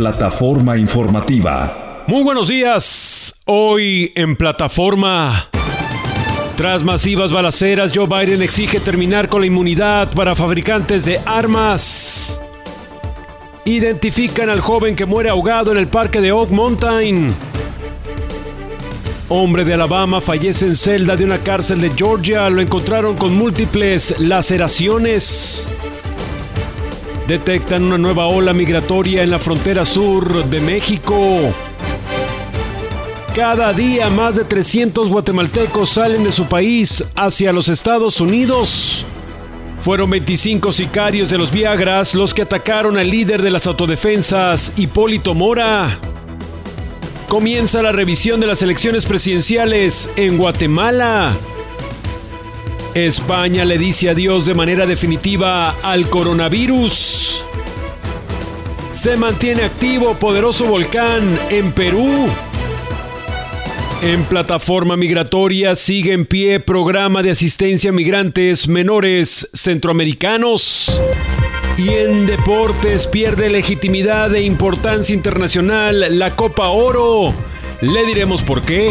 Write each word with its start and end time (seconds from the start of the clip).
Plataforma 0.00 0.78
informativa. 0.78 2.04
Muy 2.06 2.22
buenos 2.22 2.48
días. 2.48 3.38
Hoy 3.44 4.10
en 4.14 4.34
plataforma. 4.34 5.50
Tras 6.56 6.82
masivas 6.82 7.30
balaceras, 7.30 7.92
Joe 7.94 8.06
Biden 8.06 8.40
exige 8.40 8.80
terminar 8.80 9.28
con 9.28 9.42
la 9.42 9.48
inmunidad 9.48 10.10
para 10.12 10.34
fabricantes 10.34 11.04
de 11.04 11.20
armas. 11.26 12.40
Identifican 13.66 14.48
al 14.48 14.62
joven 14.62 14.96
que 14.96 15.04
muere 15.04 15.28
ahogado 15.28 15.70
en 15.70 15.76
el 15.76 15.86
parque 15.86 16.22
de 16.22 16.32
Oak 16.32 16.48
Mountain. 16.48 17.34
Hombre 19.28 19.66
de 19.66 19.74
Alabama 19.74 20.22
fallece 20.22 20.64
en 20.64 20.76
celda 20.76 21.14
de 21.14 21.24
una 21.24 21.36
cárcel 21.36 21.78
de 21.82 21.90
Georgia. 21.90 22.48
Lo 22.48 22.62
encontraron 22.62 23.18
con 23.18 23.36
múltiples 23.36 24.18
laceraciones. 24.18 25.68
Detectan 27.30 27.84
una 27.84 27.96
nueva 27.96 28.26
ola 28.26 28.52
migratoria 28.52 29.22
en 29.22 29.30
la 29.30 29.38
frontera 29.38 29.84
sur 29.84 30.46
de 30.46 30.60
México. 30.60 31.38
Cada 33.32 33.72
día 33.72 34.10
más 34.10 34.34
de 34.34 34.42
300 34.42 35.08
guatemaltecos 35.08 35.90
salen 35.90 36.24
de 36.24 36.32
su 36.32 36.46
país 36.46 37.04
hacia 37.14 37.52
los 37.52 37.68
Estados 37.68 38.20
Unidos. 38.20 39.04
Fueron 39.78 40.10
25 40.10 40.72
sicarios 40.72 41.30
de 41.30 41.38
los 41.38 41.52
Viagras 41.52 42.16
los 42.16 42.34
que 42.34 42.42
atacaron 42.42 42.98
al 42.98 43.08
líder 43.08 43.42
de 43.42 43.52
las 43.52 43.68
autodefensas, 43.68 44.72
Hipólito 44.76 45.32
Mora. 45.32 45.96
Comienza 47.28 47.80
la 47.80 47.92
revisión 47.92 48.40
de 48.40 48.48
las 48.48 48.60
elecciones 48.60 49.06
presidenciales 49.06 50.10
en 50.16 50.36
Guatemala. 50.36 51.32
España 52.94 53.64
le 53.64 53.78
dice 53.78 54.10
adiós 54.10 54.46
de 54.46 54.54
manera 54.54 54.84
definitiva 54.84 55.76
al 55.82 56.10
coronavirus. 56.10 57.44
Se 58.92 59.16
mantiene 59.16 59.62
activo 59.62 60.14
poderoso 60.14 60.64
volcán 60.64 61.38
en 61.50 61.70
Perú. 61.70 62.26
En 64.02 64.24
plataforma 64.24 64.96
migratoria 64.96 65.76
sigue 65.76 66.12
en 66.12 66.26
pie 66.26 66.58
programa 66.58 67.22
de 67.22 67.30
asistencia 67.30 67.90
a 67.90 67.92
migrantes 67.92 68.66
menores 68.66 69.48
centroamericanos. 69.54 71.00
Y 71.78 71.90
en 71.90 72.26
deportes 72.26 73.06
pierde 73.06 73.50
legitimidad 73.50 74.34
e 74.34 74.42
importancia 74.42 75.14
internacional 75.14 76.18
la 76.18 76.34
Copa 76.34 76.70
Oro. 76.70 77.32
Le 77.82 78.04
diremos 78.04 78.42
por 78.42 78.62
qué. 78.62 78.90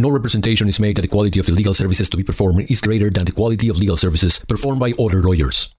No 0.00 0.10
representation 0.10 0.68
is 0.68 0.78
made 0.78 0.94
that 0.94 1.02
the 1.02 1.08
quality 1.08 1.40
of 1.40 1.46
the 1.46 1.52
legal 1.52 1.74
services 1.74 2.08
to 2.08 2.16
be 2.16 2.22
performed 2.22 2.70
is 2.70 2.80
greater 2.80 3.10
than 3.10 3.24
the 3.24 3.32
quality 3.32 3.68
of 3.68 3.78
legal 3.78 3.96
services 3.96 4.38
performed 4.46 4.78
by 4.78 4.92
other 4.92 5.20
lawyers. 5.20 5.74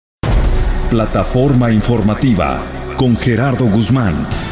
Plataforma 0.89 1.71
informativa 1.71 2.59
con 2.97 3.15
Gerardo 3.15 3.69
Guzmán. 3.69 4.48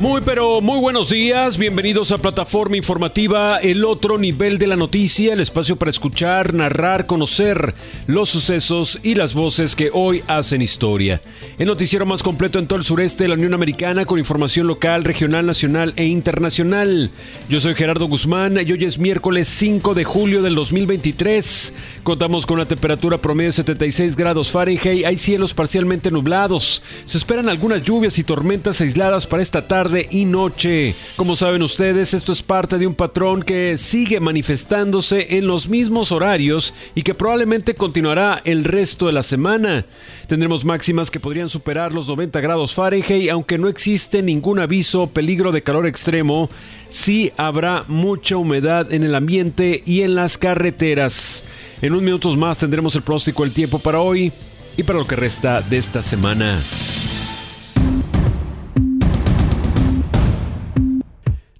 Muy 0.00 0.22
pero 0.22 0.62
muy 0.62 0.78
buenos 0.78 1.10
días, 1.10 1.58
bienvenidos 1.58 2.10
a 2.10 2.16
Plataforma 2.16 2.74
Informativa, 2.74 3.58
el 3.58 3.84
otro 3.84 4.16
nivel 4.16 4.56
de 4.56 4.66
la 4.66 4.76
noticia, 4.76 5.34
el 5.34 5.40
espacio 5.40 5.76
para 5.76 5.90
escuchar, 5.90 6.54
narrar, 6.54 7.04
conocer 7.04 7.74
los 8.06 8.30
sucesos 8.30 8.98
y 9.02 9.14
las 9.14 9.34
voces 9.34 9.76
que 9.76 9.90
hoy 9.92 10.24
hacen 10.26 10.62
historia. 10.62 11.20
El 11.58 11.66
noticiero 11.66 12.06
más 12.06 12.22
completo 12.22 12.58
en 12.58 12.66
todo 12.66 12.78
el 12.78 12.86
sureste 12.86 13.24
de 13.24 13.28
la 13.28 13.34
Unión 13.34 13.52
Americana 13.52 14.06
con 14.06 14.18
información 14.18 14.66
local, 14.66 15.04
regional, 15.04 15.44
nacional 15.44 15.92
e 15.96 16.06
internacional. 16.06 17.10
Yo 17.50 17.60
soy 17.60 17.74
Gerardo 17.74 18.08
Guzmán 18.08 18.56
y 18.66 18.72
hoy 18.72 18.82
es 18.86 18.98
miércoles 18.98 19.48
5 19.48 19.92
de 19.92 20.04
julio 20.04 20.40
del 20.40 20.54
2023. 20.54 21.74
Contamos 22.04 22.46
con 22.46 22.54
una 22.54 22.66
temperatura 22.66 23.18
promedio 23.18 23.50
de 23.50 23.52
76 23.52 24.16
grados 24.16 24.50
Fahrenheit, 24.50 25.04
hay 25.04 25.18
cielos 25.18 25.52
parcialmente 25.52 26.10
nublados. 26.10 26.82
Se 27.04 27.18
esperan 27.18 27.50
algunas 27.50 27.82
lluvias 27.82 28.18
y 28.18 28.24
tormentas 28.24 28.80
aisladas 28.80 29.26
para 29.26 29.42
esta 29.42 29.68
tarde 29.68 29.89
y 30.10 30.24
noche. 30.24 30.94
Como 31.16 31.34
saben 31.34 31.62
ustedes, 31.62 32.14
esto 32.14 32.32
es 32.32 32.42
parte 32.42 32.78
de 32.78 32.86
un 32.86 32.94
patrón 32.94 33.42
que 33.42 33.76
sigue 33.76 34.20
manifestándose 34.20 35.36
en 35.36 35.46
los 35.46 35.68
mismos 35.68 36.12
horarios 36.12 36.72
y 36.94 37.02
que 37.02 37.14
probablemente 37.14 37.74
continuará 37.74 38.40
el 38.44 38.64
resto 38.64 39.06
de 39.06 39.12
la 39.12 39.22
semana. 39.22 39.86
Tendremos 40.28 40.64
máximas 40.64 41.10
que 41.10 41.18
podrían 41.18 41.48
superar 41.48 41.92
los 41.92 42.06
90 42.06 42.40
grados 42.40 42.74
Fahrenheit, 42.74 43.30
aunque 43.30 43.58
no 43.58 43.68
existe 43.68 44.22
ningún 44.22 44.60
aviso 44.60 45.02
o 45.02 45.10
peligro 45.10 45.50
de 45.50 45.62
calor 45.62 45.86
extremo. 45.86 46.48
Sí 46.88 47.32
habrá 47.36 47.84
mucha 47.88 48.36
humedad 48.36 48.92
en 48.92 49.02
el 49.02 49.14
ambiente 49.14 49.82
y 49.84 50.02
en 50.02 50.14
las 50.14 50.38
carreteras. 50.38 51.44
En 51.82 51.92
unos 51.92 52.04
minutos 52.04 52.36
más 52.36 52.58
tendremos 52.58 52.94
el 52.94 53.02
pronóstico 53.02 53.42
del 53.42 53.52
tiempo 53.52 53.80
para 53.80 54.00
hoy 54.00 54.32
y 54.76 54.82
para 54.84 55.00
lo 55.00 55.06
que 55.06 55.16
resta 55.16 55.62
de 55.62 55.78
esta 55.78 56.02
semana. 56.02 56.60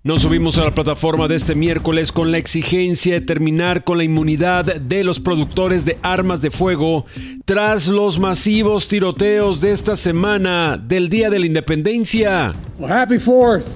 Nos 0.03 0.23
subimos 0.23 0.57
a 0.57 0.65
la 0.65 0.75
plataforma 0.75 1.29
de 1.29 1.35
este 1.35 1.55
miércoles 1.55 2.11
con 2.11 2.33
la 2.33 2.39
exigencia 2.39 3.13
de 3.13 3.21
terminar 3.21 3.85
con 3.85 3.99
la 3.99 4.05
inmunidad 4.05 4.65
de 4.65 5.05
los 5.05 5.21
productores 5.21 5.85
de 5.85 5.99
armas 6.03 6.41
de 6.41 6.51
fuego 6.51 7.05
tras 7.45 7.87
los 7.87 8.19
masivos 8.19 8.89
tiroteos 8.89 9.61
de 9.61 9.73
esta 9.73 9.97
semana 9.97 10.79
del 10.83 11.11
Día 11.11 11.29
de 11.29 11.39
la 11.39 11.45
Independencia. 11.45 12.53
Well, 12.79 12.91
happy 12.91 13.19
Fourth. 13.19 13.67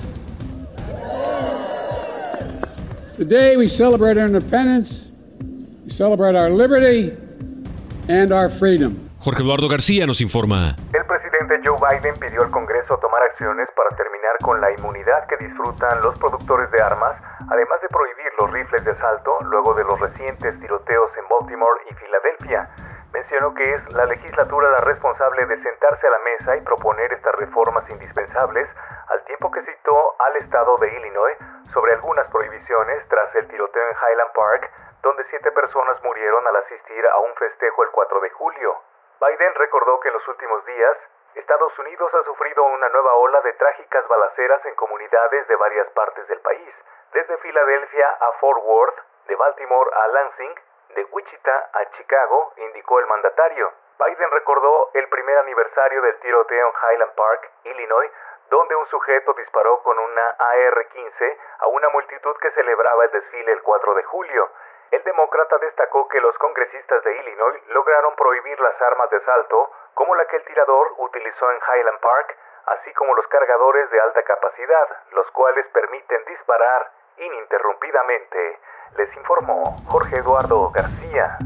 Today 3.19 3.59
we 3.59 3.69
celebrate 3.69 4.19
our 4.19 4.27
independence, 4.27 5.11
we 5.85 5.93
celebrate 5.93 6.35
our 6.35 6.49
liberty 6.49 7.13
and 8.09 8.33
our 8.33 8.49
freedom. 8.49 8.97
Jorge 9.19 9.43
Eduardo 9.43 9.69
García 9.69 10.07
nos 10.07 10.23
informa. 10.23 10.75
El 10.95 11.04
Joe 11.63 11.77
Biden 11.77 12.15
pidió 12.17 12.43
al 12.43 12.51
Congreso 12.51 12.99
tomar 12.99 13.23
acciones 13.23 13.69
para 13.77 13.91
terminar 13.91 14.37
con 14.43 14.61
la 14.61 14.73
inmunidad 14.73 15.27
que 15.29 15.37
disfrutan 15.37 16.01
los 16.03 16.19
productores 16.19 16.71
de 16.73 16.83
armas, 16.83 17.15
además 17.51 17.81
de 17.81 17.89
prohibir 17.89 18.33
los 18.41 18.51
rifles 18.51 18.85
de 18.85 18.91
asalto 18.91 19.39
luego 19.43 19.75
de 19.75 19.85
los 19.85 20.01
recientes 20.01 20.59
tiroteos 20.59 21.17
en 21.17 21.29
Baltimore 21.29 21.81
y 21.91 21.95
Filadelfia. 21.95 22.69
mencionó 23.13 23.55
que 23.55 23.63
es 23.63 23.93
la 23.93 24.05
legislatura 24.05 24.71
la 24.71 24.79
responsable 24.79 25.47
de 25.47 25.63
sentarse 25.63 26.07
a 26.07 26.11
la 26.11 26.19
mesa 26.19 26.57
y 26.57 26.61
proponer 26.63 27.13
estas 27.13 27.35
reformas 27.37 27.85
indispensables, 27.91 28.69
al 29.09 29.23
tiempo 29.25 29.51
que 29.53 29.63
citó 29.63 30.17
al 30.19 30.37
estado 30.37 30.77
de 30.79 30.89
Illinois 30.97 31.37
sobre 31.73 31.93
algunas 31.93 32.27
prohibiciones 32.31 33.07
tras 33.09 33.33
el 33.37 33.47
tiroteo 33.47 33.83
en 33.91 33.97
Highland 33.97 34.33
Park, 34.33 34.71
donde 35.03 35.25
siete 35.31 35.53
personas 35.53 36.03
murieron 36.03 36.47
al 36.49 36.57
asistir 36.57 37.07
a 37.07 37.19
un 37.19 37.35
festejo 37.37 37.85
el 37.85 37.91
4 37.91 38.21
de 38.21 38.31
julio. 38.31 38.75
Biden 39.21 39.55
recordó 39.55 40.01
que 40.01 40.09
en 40.09 40.15
los 40.15 40.29
últimos 40.29 40.65
días 40.67 40.97
Estados 41.35 41.77
Unidos 41.79 42.15
ha 42.15 42.23
sufrido 42.25 42.63
una 42.65 42.89
nueva 42.91 43.15
ola 43.15 43.41
de 43.41 43.53
trágicas 43.55 44.07
balaceras 44.07 44.65
en 44.67 44.75
comunidades 44.77 45.49
de 45.49 45.57
varias 45.57 45.89
partes 45.91 46.27
del 46.29 46.41
país, 46.41 46.75
desde 47.13 47.37
Filadelfia 47.39 48.09
a 48.21 48.33
Fort 48.41 48.63
Worth, 48.63 48.99
de 49.27 49.35
Baltimore 49.35 49.91
a 49.95 50.09
Lansing, 50.09 50.55
de 50.95 51.05
Wichita 51.11 51.71
a 51.73 51.91
Chicago, 51.97 52.53
indicó 52.57 53.01
el 53.01 53.07
mandatario. 53.07 53.73
Biden 53.99 54.31
recordó 54.31 54.91
el 54.95 55.09
primer 55.09 55.39
aniversario 55.39 56.03
del 56.03 56.19
tiroteo 56.21 56.69
en 56.69 56.75
Highland 56.91 57.15
Park, 57.15 57.51
Illinois, 57.65 58.11
donde 58.51 58.77
un 58.77 58.87
sujeto 58.87 59.33
disparó 59.35 59.83
con 59.83 59.99
una 59.99 60.37
AR-15 60.39 61.39
a 61.59 61.67
una 61.67 61.89
multitud 61.89 62.37
que 62.37 62.51
celebraba 62.53 63.05
el 63.05 63.11
desfile 63.11 63.53
el 63.53 63.63
4 63.63 63.95
de 63.95 64.03
julio. 64.05 64.51
El 64.95 65.03
demócrata 65.03 65.59
destacó 65.59 66.07
que 66.07 66.21
los 66.21 66.39
congresistas 66.39 67.03
de 67.03 67.19
Illinois 67.19 67.61
lograron 67.75 68.15
prohibir 68.15 68.61
las 68.61 68.81
armas 68.81 69.11
de 69.11 69.21
salto, 69.25 69.69
como 69.93 70.15
la 70.15 70.25
que 70.27 70.37
el 70.37 70.45
tirador 70.45 70.95
utilizó 70.99 71.51
en 71.51 71.59
Highland 71.59 71.99
Park, 71.99 72.39
así 72.67 72.93
como 72.93 73.13
los 73.17 73.27
cargadores 73.27 73.91
de 73.91 73.99
alta 73.99 74.23
capacidad, 74.23 74.87
los 75.11 75.29
cuales 75.33 75.67
permiten 75.75 76.25
disparar 76.27 76.93
ininterrumpidamente. 77.19 78.61
Les 78.97 79.17
informó 79.17 79.75
Jorge 79.91 80.21
Eduardo 80.21 80.71
García. 80.71 81.39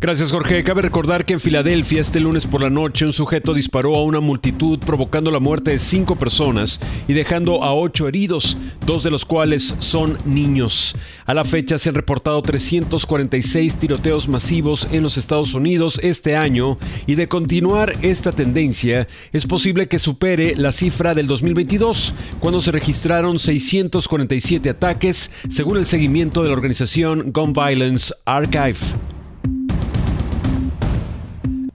Gracias 0.00 0.30
Jorge. 0.30 0.62
Cabe 0.62 0.82
recordar 0.82 1.24
que 1.24 1.32
en 1.32 1.40
Filadelfia 1.40 2.00
este 2.00 2.20
lunes 2.20 2.46
por 2.46 2.62
la 2.62 2.70
noche 2.70 3.04
un 3.04 3.12
sujeto 3.12 3.52
disparó 3.52 3.96
a 3.96 4.04
una 4.04 4.20
multitud 4.20 4.78
provocando 4.78 5.32
la 5.32 5.40
muerte 5.40 5.72
de 5.72 5.80
cinco 5.80 6.14
personas 6.14 6.78
y 7.08 7.14
dejando 7.14 7.64
a 7.64 7.74
ocho 7.74 8.06
heridos, 8.06 8.56
dos 8.86 9.02
de 9.02 9.10
los 9.10 9.24
cuales 9.24 9.74
son 9.80 10.16
niños. 10.24 10.94
A 11.28 11.34
la 11.34 11.44
fecha 11.44 11.76
se 11.76 11.90
han 11.90 11.94
reportado 11.94 12.40
346 12.40 13.74
tiroteos 13.74 14.28
masivos 14.28 14.88
en 14.90 15.02
los 15.02 15.18
Estados 15.18 15.52
Unidos 15.52 16.00
este 16.02 16.36
año 16.36 16.78
y 17.06 17.16
de 17.16 17.28
continuar 17.28 17.92
esta 18.00 18.32
tendencia 18.32 19.06
es 19.30 19.46
posible 19.46 19.88
que 19.88 19.98
supere 19.98 20.56
la 20.56 20.72
cifra 20.72 21.14
del 21.14 21.26
2022 21.26 22.14
cuando 22.40 22.62
se 22.62 22.72
registraron 22.72 23.38
647 23.38 24.70
ataques 24.70 25.30
según 25.50 25.76
el 25.76 25.84
seguimiento 25.84 26.40
de 26.40 26.48
la 26.48 26.54
organización 26.54 27.30
Gun 27.30 27.52
Violence 27.52 28.14
Archive. 28.24 28.78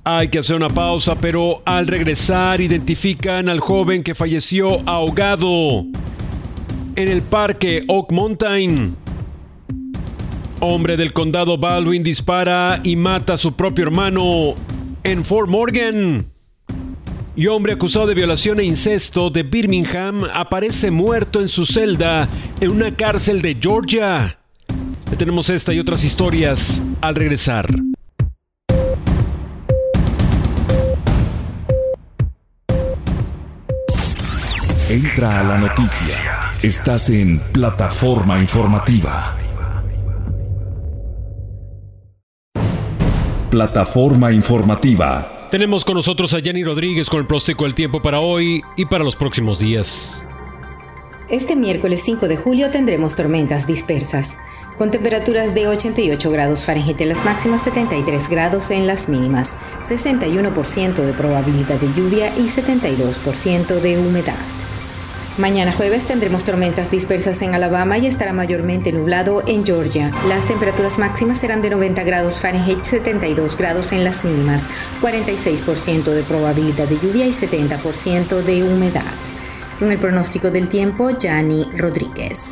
Hay 0.03 0.29
que 0.29 0.39
hacer 0.39 0.55
una 0.55 0.69
pausa, 0.69 1.13
pero 1.21 1.61
al 1.65 1.85
regresar 1.85 2.59
identifican 2.59 3.49
al 3.49 3.59
joven 3.59 4.01
que 4.01 4.15
falleció 4.15 4.79
ahogado 4.89 5.85
en 6.95 7.07
el 7.07 7.21
parque 7.21 7.83
Oak 7.87 8.11
Mountain. 8.11 9.02
Hombre 10.65 10.95
del 10.95 11.11
condado 11.11 11.57
Baldwin 11.57 12.03
dispara 12.03 12.79
y 12.83 12.95
mata 12.95 13.33
a 13.33 13.37
su 13.37 13.51
propio 13.51 13.83
hermano 13.83 14.55
en 15.03 15.25
Fort 15.25 15.49
Morgan. 15.49 16.25
Y 17.35 17.47
hombre 17.47 17.73
acusado 17.73 18.07
de 18.07 18.13
violación 18.13 18.61
e 18.61 18.63
incesto 18.63 19.29
de 19.29 19.43
Birmingham 19.43 20.23
aparece 20.33 20.89
muerto 20.89 21.41
en 21.41 21.49
su 21.49 21.65
celda 21.65 22.29
en 22.61 22.71
una 22.71 22.95
cárcel 22.95 23.41
de 23.41 23.57
Georgia. 23.59 24.39
Tenemos 25.17 25.49
esta 25.49 25.73
y 25.73 25.81
otras 25.81 26.05
historias 26.05 26.81
al 27.01 27.15
regresar. 27.15 27.65
Entra 34.87 35.41
a 35.41 35.43
la 35.43 35.57
noticia. 35.57 36.53
Estás 36.61 37.09
en 37.09 37.41
plataforma 37.51 38.39
informativa. 38.39 39.42
Plataforma 43.53 44.31
informativa. 44.31 45.47
Tenemos 45.51 45.85
con 45.85 45.93
nosotros 45.93 46.33
a 46.33 46.39
Jenny 46.39 46.63
Rodríguez 46.63 47.07
con 47.07 47.19
el 47.19 47.27
pronóstico 47.27 47.65
del 47.65 47.75
tiempo 47.75 48.01
para 48.01 48.19
hoy 48.19 48.63
y 48.75 48.85
para 48.85 49.03
los 49.03 49.15
próximos 49.15 49.59
días. 49.59 50.19
Este 51.29 51.55
miércoles 51.55 52.01
5 52.03 52.27
de 52.27 52.35
julio 52.35 52.71
tendremos 52.71 53.13
tormentas 53.13 53.67
dispersas, 53.67 54.37
con 54.79 54.89
temperaturas 54.89 55.53
de 55.53 55.67
88 55.67 56.31
grados 56.31 56.65
Fahrenheit 56.65 56.99
en 57.01 57.09
las 57.09 57.23
máximas, 57.23 57.63
73 57.65 58.27
grados 58.27 58.71
en 58.71 58.87
las 58.87 59.07
mínimas, 59.07 59.55
61% 59.83 60.95
de 61.05 61.13
probabilidad 61.13 61.79
de 61.79 61.93
lluvia 61.93 62.35
y 62.35 62.47
72% 62.47 63.81
de 63.81 63.99
humedad. 63.99 64.62
Mañana 65.37 65.73
jueves 65.73 66.05
tendremos 66.05 66.43
tormentas 66.43 66.91
dispersas 66.91 67.41
en 67.41 67.55
Alabama 67.55 67.97
y 67.97 68.05
estará 68.05 68.33
mayormente 68.33 68.91
nublado 68.91 69.41
en 69.47 69.65
Georgia. 69.65 70.11
Las 70.29 70.45
temperaturas 70.45 70.99
máximas 70.99 71.39
serán 71.39 71.63
de 71.63 71.71
90 71.71 72.03
grados 72.03 72.39
Fahrenheit, 72.39 72.83
72 72.83 73.57
grados 73.57 73.93
en 73.93 74.03
las 74.03 74.23
mínimas, 74.23 74.69
46% 75.01 76.03
de 76.03 76.21
probabilidad 76.21 76.87
de 76.87 76.99
lluvia 76.99 77.25
y 77.25 77.31
70% 77.31 78.43
de 78.43 78.61
humedad. 78.61 79.11
Con 79.79 79.91
el 79.91 79.97
pronóstico 79.97 80.51
del 80.51 80.69
tiempo, 80.69 81.09
Yanni 81.09 81.63
Rodríguez. 81.77 82.51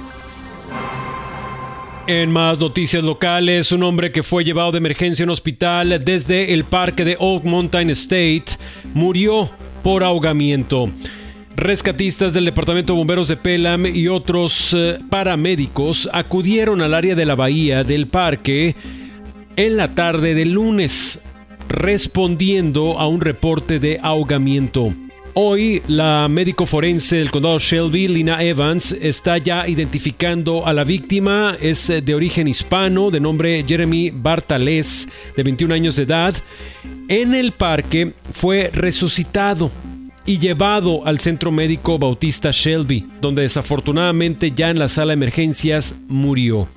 En 2.08 2.32
más 2.32 2.60
noticias 2.60 3.04
locales, 3.04 3.72
un 3.72 3.84
hombre 3.84 4.12
que 4.12 4.24
fue 4.24 4.44
llevado 4.44 4.72
de 4.72 4.80
emergencia 4.80 5.22
a 5.22 5.28
un 5.28 5.30
hospital 5.30 6.02
desde 6.04 6.52
el 6.52 6.64
parque 6.64 7.06
de 7.06 7.16
Oak 7.20 7.44
Mountain 7.44 7.92
State 7.92 8.58
murió 8.96 9.52
por 9.84 10.04
ahogamiento. 10.04 10.90
Rescatistas 11.56 12.34
del 12.34 12.46
Departamento 12.46 12.94
de 12.94 12.98
Bomberos 12.98 13.28
de 13.28 13.38
Pelham 13.38 13.86
y 13.86 14.08
otros 14.08 14.74
eh, 14.74 15.00
paramédicos 15.10 16.10
acudieron 16.12 16.82
al 16.82 16.94
área 16.94 17.14
de 17.14 17.26
la 17.26 17.36
bahía 17.36 17.84
del 17.84 18.08
parque 18.08 18.76
en 19.56 19.78
la 19.78 19.94
tarde 19.94 20.34
del 20.34 20.54
lunes, 20.54 21.20
respondiendo 21.68 23.00
a 23.00 23.08
un 23.08 23.22
reporte 23.22 23.80
de 23.80 24.00
ahogamiento. 24.02 24.94
Hoy, 25.34 25.82
la 25.88 26.28
médico 26.30 26.66
forense 26.66 27.18
del 27.18 27.32
condado 27.32 27.60
Shelby, 27.60 28.08
Lina 28.08 28.44
Evans, 28.44 28.92
está 28.94 29.38
ya 29.38 29.68
identificando 29.68 30.66
a 30.66 30.74
la 30.74 30.84
víctima. 30.84 31.56
Es 31.62 31.90
eh, 31.90 32.02
de 32.02 32.16
origen 32.16 32.48
hispano, 32.48 33.12
de 33.12 33.20
nombre 33.20 33.64
Jeremy 33.68 34.10
Bartales, 34.10 35.08
de 35.36 35.44
21 35.44 35.74
años 35.74 35.96
de 35.96 36.04
edad. 36.04 36.34
En 37.08 37.34
el 37.34 37.52
parque 37.52 38.14
fue 38.32 38.70
resucitado 38.74 39.72
y 40.32 40.40
llevado 40.40 41.06
al 41.06 41.20
centro 41.20 41.52
médico 41.52 42.00
Bautista 42.00 42.52
Shelby, 42.54 43.06
donde 43.20 43.42
desafortunadamente 43.42 44.52
ya 44.52 44.70
en 44.70 44.80
la 44.80 44.88
sala 44.88 45.08
de 45.08 45.16
emergencias 45.16 45.94
murió. 46.08 46.70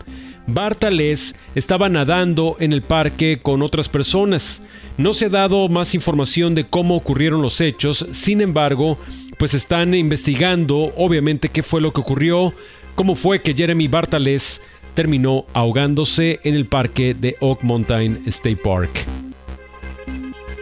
Bartales 0.49 1.37
estaba 1.55 1.89
nadando 1.89 2.57
en 2.59 2.73
el 2.73 2.83
parque 2.83 3.39
con 3.41 3.63
otras 3.63 3.89
personas. 3.89 4.61
No 4.99 5.15
se 5.15 5.27
ha 5.27 5.29
dado 5.29 5.69
más 5.69 5.95
información 5.95 6.57
de 6.57 6.67
cómo 6.67 6.97
ocurrieron 6.97 7.43
los 7.43 7.61
hechos, 7.61 8.05
sin 8.11 8.41
embargo, 8.41 8.99
pues 9.39 9.55
están 9.55 9.95
investigando 9.95 10.93
obviamente 10.97 11.49
qué 11.49 11.63
fue 11.63 11.81
lo 11.81 11.93
que 11.93 12.01
ocurrió, 12.01 12.53
cómo 12.97 13.15
fue 13.15 13.41
que 13.41 13.55
Jeremy 13.55 13.87
Bartales 13.87 14.63
terminó 14.95 15.47
ahogándose 15.53 16.41
en 16.43 16.57
el 16.57 16.67
parque 16.67 17.15
de 17.15 17.37
Oak 17.39 17.63
Mountain 17.63 18.25
State 18.27 18.57
Park. 18.57 19.07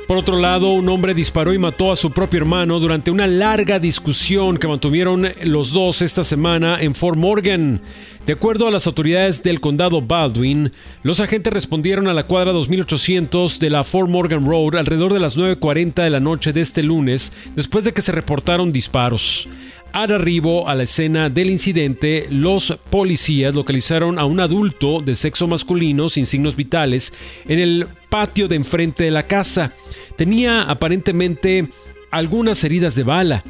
Por 0.08 0.18
otro 0.18 0.38
lado, 0.38 0.72
un 0.72 0.88
hombre 0.88 1.14
disparó 1.14 1.54
y 1.54 1.58
mató 1.58 1.92
a 1.92 1.96
su 1.96 2.10
propio 2.10 2.40
hermano 2.40 2.80
durante 2.80 3.10
una 3.10 3.26
larga 3.26 3.78
discusión 3.78 4.58
que 4.58 4.68
mantuvieron 4.68 5.28
los 5.44 5.72
dos 5.72 6.02
esta 6.02 6.24
semana 6.24 6.76
en 6.80 6.94
Fort 6.94 7.16
Morgan. 7.16 7.80
De 8.26 8.34
acuerdo 8.34 8.66
a 8.66 8.70
las 8.70 8.86
autoridades 8.86 9.42
del 9.42 9.60
condado 9.60 10.02
Baldwin, 10.02 10.72
los 11.02 11.20
agentes 11.20 11.52
respondieron 11.52 12.08
a 12.08 12.14
la 12.14 12.26
cuadra 12.26 12.52
2800 12.52 13.58
de 13.58 13.70
la 13.70 13.84
Fort 13.84 14.08
Morgan 14.08 14.44
Road 14.44 14.76
alrededor 14.76 15.14
de 15.14 15.20
las 15.20 15.38
9.40 15.38 16.02
de 16.02 16.10
la 16.10 16.20
noche 16.20 16.52
de 16.52 16.60
este 16.60 16.82
lunes, 16.82 17.32
después 17.54 17.84
de 17.84 17.92
que 17.92 18.02
se 18.02 18.12
reportaron 18.12 18.72
disparos. 18.72 19.48
Al 19.92 20.10
arribo 20.10 20.70
a 20.70 20.74
la 20.74 20.84
escena 20.84 21.28
del 21.28 21.50
incidente, 21.50 22.26
los 22.30 22.78
policías 22.88 23.54
localizaron 23.54 24.18
a 24.18 24.24
un 24.24 24.40
adulto 24.40 25.02
de 25.02 25.14
sexo 25.14 25.46
masculino 25.46 26.08
sin 26.08 26.24
signos 26.24 26.56
vitales 26.56 27.12
en 27.46 27.58
el 27.58 27.86
patio 28.08 28.48
de 28.48 28.56
enfrente 28.56 29.04
de 29.04 29.10
la 29.10 29.26
casa. 29.26 29.74
Tenía 30.16 30.62
aparentemente 30.62 31.68
algunas 32.10 32.64
heridas 32.64 32.94
de 32.94 33.02
bala. 33.02 33.44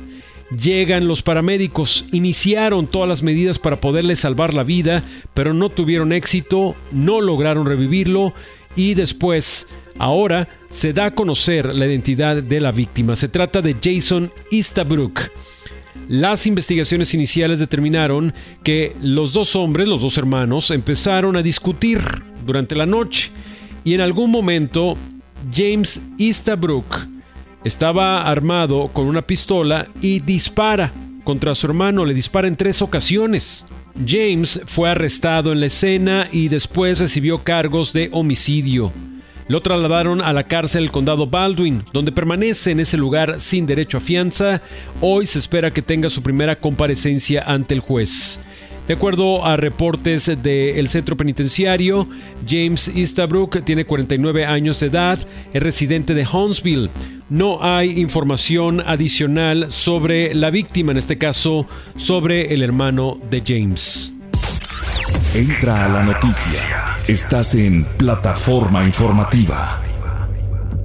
Llegan 0.50 1.06
los 1.06 1.22
paramédicos, 1.22 2.06
iniciaron 2.11 2.88
todas 2.88 3.08
las 3.08 3.22
medidas 3.22 3.61
para 3.61 3.80
poderle 3.80 4.16
salvar 4.16 4.52
la 4.52 4.64
vida, 4.64 5.04
pero 5.34 5.54
no 5.54 5.68
tuvieron 5.68 6.12
éxito, 6.12 6.75
no 6.90 7.20
lograron 7.20 7.66
revivirlo 7.66 8.34
y 8.75 8.94
después, 8.94 9.68
ahora, 9.96 10.49
se 10.70 10.92
da 10.92 11.06
a 11.06 11.14
conocer 11.14 11.72
la 11.72 11.87
identidad 11.87 12.42
de 12.42 12.61
la 12.61 12.72
víctima. 12.72 13.14
Se 13.14 13.28
trata 13.28 13.62
de 13.62 13.76
Jason 13.80 14.32
Eastabrook. 14.50 15.30
Las 16.12 16.47
investigaciones 16.47 17.14
iniciales 17.14 17.59
determinaron 17.59 18.35
que 18.62 18.95
los 19.00 19.33
dos 19.33 19.57
hombres, 19.57 19.88
los 19.88 20.02
dos 20.02 20.19
hermanos, 20.19 20.71
empezaron 20.71 21.37
a 21.37 21.42
discutir 21.42 22.02
durante 22.45 22.75
la 22.75 22.85
noche 22.85 23.31
y 23.83 23.95
en 23.95 24.02
algún 24.02 24.31
momento 24.31 24.99
James 25.50 26.02
Eastabrook 26.19 27.09
estaba 27.64 28.31
armado 28.31 28.88
con 28.88 29.07
una 29.07 29.23
pistola 29.23 29.87
y 30.02 30.21
dispara 30.21 30.92
contra 31.25 31.54
su 31.54 31.69
hermano, 31.69 32.04
le 32.04 32.12
dispara 32.12 32.47
en 32.47 32.57
tres 32.57 32.83
ocasiones. 32.83 33.64
James 34.07 34.61
fue 34.66 34.90
arrestado 34.90 35.50
en 35.50 35.61
la 35.61 35.66
escena 35.66 36.28
y 36.31 36.49
después 36.49 36.99
recibió 36.99 37.42
cargos 37.42 37.95
de 37.95 38.11
homicidio. 38.12 38.92
Lo 39.49 39.61
trasladaron 39.61 40.20
a 40.20 40.32
la 40.32 40.44
cárcel 40.44 40.84
del 40.84 40.92
condado 40.92 41.26
Baldwin, 41.26 41.84
donde 41.92 42.12
permanece 42.12 42.70
en 42.70 42.80
ese 42.80 42.96
lugar 42.96 43.40
sin 43.40 43.66
derecho 43.66 43.99
a 43.99 44.00
fianza. 44.00 44.62
Hoy 45.00 45.26
se 45.26 45.38
espera 45.38 45.72
que 45.72 45.82
tenga 45.82 46.08
su 46.08 46.22
primera 46.22 46.56
comparecencia 46.56 47.42
ante 47.46 47.75
el 47.75 47.80
juez. 47.80 48.40
De 48.87 48.94
acuerdo 48.94 49.44
a 49.44 49.56
reportes 49.56 50.26
del 50.42 50.88
centro 50.88 51.16
penitenciario, 51.16 52.08
James 52.46 52.88
Eastabrook 52.88 53.64
tiene 53.64 53.84
49 53.84 54.44
años 54.44 54.80
de 54.80 54.88
edad, 54.88 55.18
es 55.52 55.62
residente 55.62 56.14
de 56.14 56.26
Huntsville. 56.26 56.90
No 57.30 57.62
hay 57.62 58.00
información 58.00 58.82
adicional 58.84 59.70
sobre 59.70 60.34
la 60.34 60.50
víctima, 60.50 60.92
en 60.92 60.99
este 60.99 61.16
caso, 61.16 61.66
sobre 61.96 62.52
el 62.52 62.62
hermano 62.62 63.18
de 63.30 63.42
James. 63.46 64.12
Entra 65.34 65.87
a 65.87 65.88
la 65.88 66.02
noticia. 66.02 66.91
Estás 67.09 67.56
en 67.56 67.85
plataforma 67.99 68.87
informativa. 68.87 69.82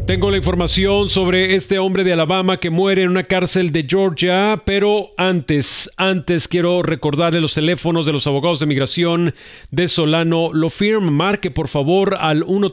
Tengo 0.08 0.32
la 0.32 0.38
información 0.38 1.10
sobre 1.10 1.54
este 1.54 1.78
hombre 1.78 2.04
de 2.04 2.14
Alabama 2.14 2.60
que 2.60 2.72
muere 2.72 3.04
en 3.04 3.10
una 3.10 3.26
cárcel 3.26 3.72
de 3.72 3.86
Georgia, 3.88 4.64
pero 4.66 5.12
antes, 5.18 5.92
antes 5.96 6.48
quiero 6.48 6.82
recordarle 6.82 7.40
los 7.40 7.54
teléfonos 7.54 8.08
de 8.08 8.14
los 8.14 8.26
abogados 8.26 8.60
de 8.60 8.66
migración 8.66 9.36
de 9.70 9.88
Solano 9.88 10.50
Lo 10.54 10.72
Firm. 10.72 11.12
Marque 11.12 11.52
por 11.52 11.68
favor 11.68 12.18
al 12.20 12.42
1 12.48 12.72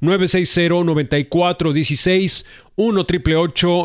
960 0.00 0.84
9416 0.84 2.46
1 2.76 3.06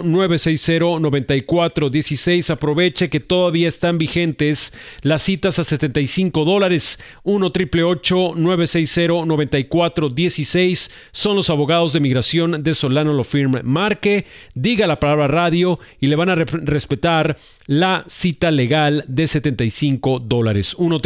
960 0.03 0.99
9416 0.99 2.49
Aproveche 2.49 3.09
que 3.09 3.21
todavía 3.21 3.69
están 3.69 3.97
vigentes 3.97 4.73
las 5.01 5.21
citas 5.21 5.59
a 5.59 5.63
75 5.63 6.43
dólares. 6.43 6.99
1 7.23 7.51
960 8.35 9.25
9416 9.25 10.91
Son 11.13 11.37
los 11.37 11.49
abogados 11.49 11.93
de 11.93 12.01
migración 12.01 12.63
de 12.63 12.73
Solano 12.73 13.13
Lo 13.13 13.23
Firm. 13.23 13.61
Marque, 13.63 14.25
diga 14.55 14.87
la 14.87 14.99
palabra 14.99 15.27
radio 15.29 15.79
y 16.01 16.07
le 16.07 16.17
van 16.17 16.29
a 16.29 16.35
respetar 16.35 17.37
la 17.67 18.03
cita 18.07 18.51
legal 18.51 19.05
de 19.07 19.27
75 19.27 20.19
dólares. 20.19 20.75
1 20.77 20.99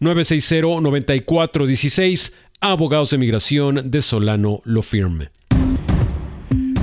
960 0.00 0.80
9416 0.80 2.36
Abogados 2.60 3.10
de 3.10 3.18
migración 3.18 3.90
de 3.90 4.02
Solano 4.02 4.62
Lo 4.64 4.82
Firm. 4.82 5.28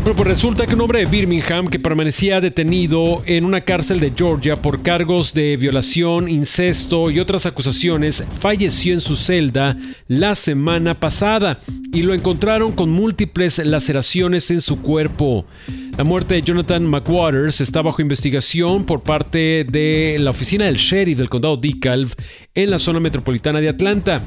Pues 0.06 0.18
resulta 0.20 0.68
que 0.68 0.76
un 0.76 0.82
hombre 0.82 1.00
de 1.00 1.06
Birmingham 1.06 1.68
que 1.68 1.80
permanecía 1.80 2.40
detenido 2.40 3.24
en 3.26 3.44
una 3.44 3.62
cárcel 3.62 4.00
de 4.00 4.14
Georgia 4.16 4.56
por 4.56 4.84
cargos 4.84 5.34
de 5.34 5.58
violación, 5.58 6.30
incesto 6.30 7.10
y 7.10 7.20
otras 7.20 7.48
acusaciones 7.48 8.24
falleció 8.40 8.94
en 8.94 9.02
su 9.02 9.16
celda 9.16 9.76
la 10.08 10.36
semana 10.36 11.00
pasada 11.00 11.58
y 11.92 12.04
lo 12.04 12.14
encontraron 12.14 12.72
con 12.72 12.92
múltiples 12.92 13.58
laceraciones 13.66 14.52
en 14.52 14.62
su 14.62 14.80
cuerpo. 14.80 15.48
La 15.98 16.04
muerte 16.04 16.36
de 16.36 16.44
Jonathan 16.44 16.86
McWaters 16.86 17.60
está 17.60 17.82
bajo 17.82 18.02
investigación 18.02 18.86
por 18.86 19.02
parte 19.02 19.66
de 19.68 20.18
la 20.20 20.30
oficina 20.30 20.66
del 20.66 20.78
sheriff 20.78 21.18
del 21.18 21.30
condado 21.30 21.58
DeKalb 21.58 22.10
en 22.54 22.70
la 22.70 22.80
zona 22.80 23.00
metropolitana 23.00 23.60
de 23.60 23.70
Atlanta. 23.70 24.22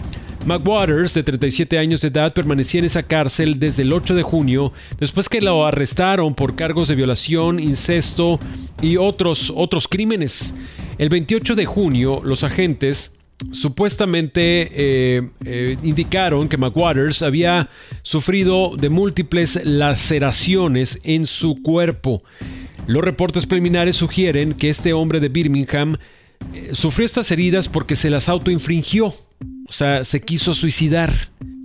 McWaters, 0.47 1.15
de 1.15 1.23
37 1.23 1.79
años 1.79 2.01
de 2.01 2.09
edad, 2.09 2.33
permanecía 2.33 2.81
en 2.81 2.87
esa 2.87 3.03
cárcel 3.03 3.59
desde 3.59 3.83
el 3.83 3.93
8 3.93 4.15
de 4.15 4.23
junio, 4.23 4.73
después 4.99 5.29
que 5.29 5.41
lo 5.41 5.67
arrestaron 5.67 6.35
por 6.35 6.55
cargos 6.55 6.89
de 6.89 6.95
violación, 6.95 7.61
incesto 7.61 8.39
y 8.81 8.97
otros, 8.97 9.53
otros 9.55 9.89
crímenes. 9.89 10.55
El 10.97 11.09
28 11.09 11.55
de 11.55 11.67
junio, 11.67 12.23
los 12.25 12.45
agentes 12.45 13.13
supuestamente 13.53 14.69
eh, 14.73 15.31
eh, 15.45 15.77
indicaron 15.83 16.49
que 16.49 16.57
McWaters 16.57 17.23
había 17.23 17.69
sufrido 18.03 18.73
de 18.77 18.89
múltiples 18.89 19.61
laceraciones 19.65 21.01
en 21.05 21.27
su 21.27 21.63
cuerpo. 21.63 22.23
Los 22.87 23.05
reportes 23.05 23.47
preliminares 23.47 23.97
sugieren 23.97 24.55
que 24.55 24.71
este 24.71 24.93
hombre 24.93 25.21
de 25.21 25.29
Birmingham 25.29 25.99
eh, 26.55 26.71
sufrió 26.73 27.07
estas 27.07 27.31
heridas 27.31 27.69
porque 27.69 27.97
se 27.97 28.11
las 28.11 28.29
autoinfringió. 28.29 29.13
O 29.69 29.73
sea, 29.73 30.05
se 30.05 30.21
quiso 30.21 30.55
suicidar. 30.55 31.13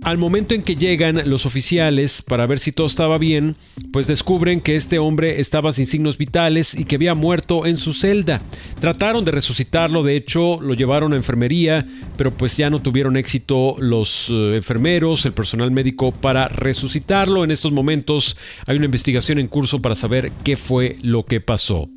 Al 0.02 0.18
momento 0.18 0.54
en 0.54 0.60
que 0.60 0.76
llegan 0.76 1.22
los 1.30 1.46
oficiales 1.46 2.20
para 2.20 2.46
ver 2.46 2.58
si 2.58 2.72
todo 2.72 2.86
estaba 2.86 3.16
bien, 3.16 3.56
pues 3.90 4.06
descubren 4.06 4.60
que 4.60 4.76
este 4.76 4.98
hombre 4.98 5.40
estaba 5.40 5.72
sin 5.72 5.86
signos 5.86 6.18
vitales 6.18 6.78
y 6.78 6.84
que 6.84 6.96
había 6.96 7.14
muerto 7.14 7.64
en 7.64 7.78
su 7.78 7.94
celda. 7.94 8.42
Trataron 8.78 9.24
de 9.24 9.30
resucitarlo, 9.30 10.02
de 10.02 10.16
hecho 10.16 10.60
lo 10.60 10.74
llevaron 10.74 11.14
a 11.14 11.16
enfermería, 11.16 11.86
pero 12.18 12.30
pues 12.30 12.58
ya 12.58 12.68
no 12.68 12.80
tuvieron 12.80 13.16
éxito 13.16 13.76
los 13.78 14.28
eh, 14.28 14.56
enfermeros, 14.56 15.24
el 15.24 15.32
personal 15.32 15.70
médico 15.70 16.12
para 16.12 16.48
resucitarlo. 16.48 17.42
En 17.42 17.50
estos 17.50 17.72
momentos 17.72 18.36
hay 18.66 18.76
una 18.76 18.84
investigación 18.84 19.38
en 19.38 19.48
curso 19.48 19.80
para 19.80 19.94
saber 19.94 20.30
qué 20.44 20.58
fue 20.58 20.98
lo 21.00 21.24
que 21.24 21.40
pasó. 21.40 21.88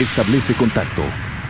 Establece 0.00 0.54
contacto. 0.54 1.02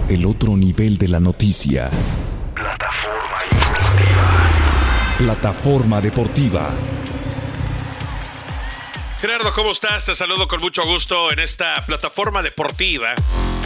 El 0.09 0.25
otro 0.25 0.55
nivel 0.55 0.97
de 0.97 1.07
la 1.09 1.19
noticia. 1.19 1.89
Plataforma 2.53 3.39
informativa. 3.51 5.17
Plataforma 5.17 6.01
deportiva. 6.01 6.71
Gerardo, 9.19 9.51
¿cómo 9.53 9.71
estás? 9.71 10.05
Te 10.05 10.15
saludo 10.15 10.47
con 10.47 10.61
mucho 10.61 10.85
gusto 10.85 11.31
en 11.31 11.39
esta 11.39 11.83
plataforma 11.85 12.43
deportiva. 12.43 13.15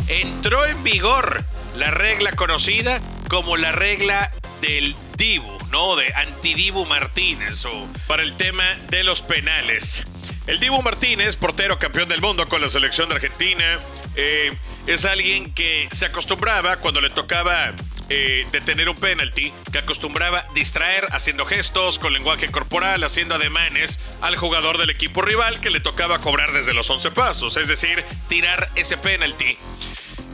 Entró 0.07 0.65
en 0.65 0.81
vigor 0.83 1.43
la 1.75 1.91
regla 1.91 2.31
conocida 2.31 3.01
como 3.29 3.57
la 3.57 3.71
regla 3.71 4.31
del 4.61 4.95
Dibu, 5.17 5.57
¿no? 5.69 5.95
De 5.95 6.13
Antidibu 6.13 6.85
Martínez 6.85 7.65
o 7.65 7.87
para 8.07 8.23
el 8.23 8.37
tema 8.37 8.63
de 8.89 9.03
los 9.03 9.21
penales. 9.21 10.03
El 10.47 10.59
Dibu 10.59 10.81
Martínez, 10.81 11.35
portero 11.35 11.77
campeón 11.77 12.09
del 12.09 12.19
mundo 12.19 12.49
con 12.49 12.61
la 12.61 12.69
selección 12.69 13.07
de 13.09 13.15
Argentina, 13.15 13.79
eh, 14.15 14.51
es 14.87 15.05
alguien 15.05 15.53
que 15.53 15.87
se 15.91 16.07
acostumbraba 16.07 16.77
cuando 16.77 16.99
le 16.99 17.11
tocaba 17.11 17.73
eh, 18.09 18.47
detener 18.51 18.89
un 18.89 18.95
penalti, 18.95 19.53
que 19.71 19.77
acostumbraba 19.77 20.43
distraer 20.55 21.07
haciendo 21.11 21.45
gestos 21.45 21.99
con 21.99 22.11
lenguaje 22.11 22.49
corporal, 22.49 23.03
haciendo 23.03 23.35
ademanes 23.35 23.99
al 24.19 24.35
jugador 24.35 24.79
del 24.79 24.89
equipo 24.89 25.21
rival 25.21 25.61
que 25.61 25.69
le 25.69 25.79
tocaba 25.79 26.19
cobrar 26.19 26.51
desde 26.51 26.73
los 26.73 26.89
11 26.89 27.11
pasos, 27.11 27.55
es 27.57 27.67
decir, 27.67 28.03
tirar 28.27 28.69
ese 28.75 28.97
penalti. 28.97 29.57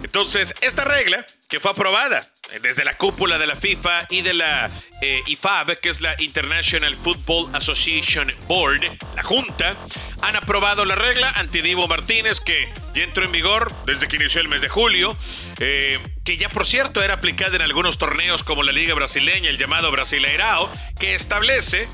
Entonces, 0.03 0.53
esta 0.61 0.83
regla, 0.83 1.25
que 1.49 1.59
fue 1.59 1.71
aprobada 1.71 2.21
desde 2.61 2.85
la 2.85 2.93
cúpula 2.97 3.37
de 3.37 3.47
la 3.47 3.55
FIFA 3.55 4.07
y 4.09 4.21
de 4.21 4.33
la 4.33 4.69
eh, 5.01 5.21
IFAB, 5.25 5.79
que 5.79 5.89
es 5.89 6.01
la 6.01 6.15
International 6.21 6.95
Football 6.95 7.53
Association 7.55 8.31
Board, 8.47 8.81
la 9.15 9.23
Junta, 9.23 9.71
han 10.21 10.35
aprobado 10.35 10.85
la 10.85 10.95
regla 10.95 11.31
anti-Divo 11.31 11.87
Martínez, 11.87 12.39
que 12.39 12.69
ya 12.95 13.03
entró 13.03 13.25
en 13.25 13.31
vigor 13.31 13.71
desde 13.85 14.07
que 14.07 14.15
inició 14.15 14.41
el 14.41 14.47
mes 14.47 14.61
de 14.61 14.69
julio, 14.69 15.17
eh, 15.59 15.99
que 16.23 16.37
ya 16.37 16.49
por 16.49 16.65
cierto 16.65 17.03
era 17.03 17.15
aplicada 17.15 17.55
en 17.55 17.61
algunos 17.61 17.97
torneos 17.97 18.43
como 18.43 18.63
la 18.63 18.71
Liga 18.71 18.93
Brasileña, 18.93 19.49
el 19.49 19.57
llamado 19.57 19.91
Brasileirao, 19.91 20.71
que 20.99 21.15
establece 21.15 21.87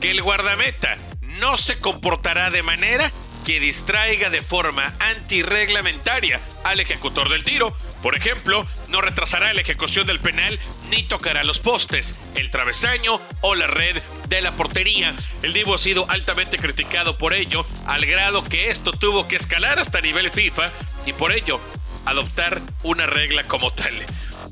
que 0.00 0.10
el 0.10 0.22
guardameta 0.22 0.98
no 1.40 1.56
se 1.56 1.78
comportará 1.78 2.50
de 2.50 2.62
manera 2.62 3.12
que 3.44 3.60
distraiga 3.60 4.30
de 4.30 4.40
forma 4.40 4.94
antirreglamentaria 4.98 6.40
al 6.64 6.80
ejecutor 6.80 7.28
del 7.28 7.44
tiro. 7.44 7.76
Por 8.02 8.16
ejemplo, 8.16 8.66
no 8.88 9.00
retrasará 9.00 9.52
la 9.52 9.60
ejecución 9.60 10.06
del 10.06 10.20
penal 10.20 10.58
ni 10.90 11.02
tocará 11.02 11.44
los 11.44 11.58
postes, 11.58 12.18
el 12.34 12.50
travesaño 12.50 13.20
o 13.40 13.54
la 13.54 13.66
red 13.66 14.02
de 14.28 14.40
la 14.40 14.52
portería. 14.52 15.14
El 15.42 15.52
Divo 15.52 15.74
ha 15.74 15.78
sido 15.78 16.10
altamente 16.10 16.56
criticado 16.58 17.18
por 17.18 17.34
ello, 17.34 17.66
al 17.86 18.06
grado 18.06 18.44
que 18.44 18.70
esto 18.70 18.92
tuvo 18.92 19.28
que 19.28 19.36
escalar 19.36 19.78
hasta 19.78 20.00
nivel 20.00 20.30
FIFA 20.30 20.70
y 21.06 21.12
por 21.12 21.32
ello 21.32 21.60
adoptar 22.06 22.60
una 22.82 23.06
regla 23.06 23.44
como 23.44 23.70
tal. 23.70 23.94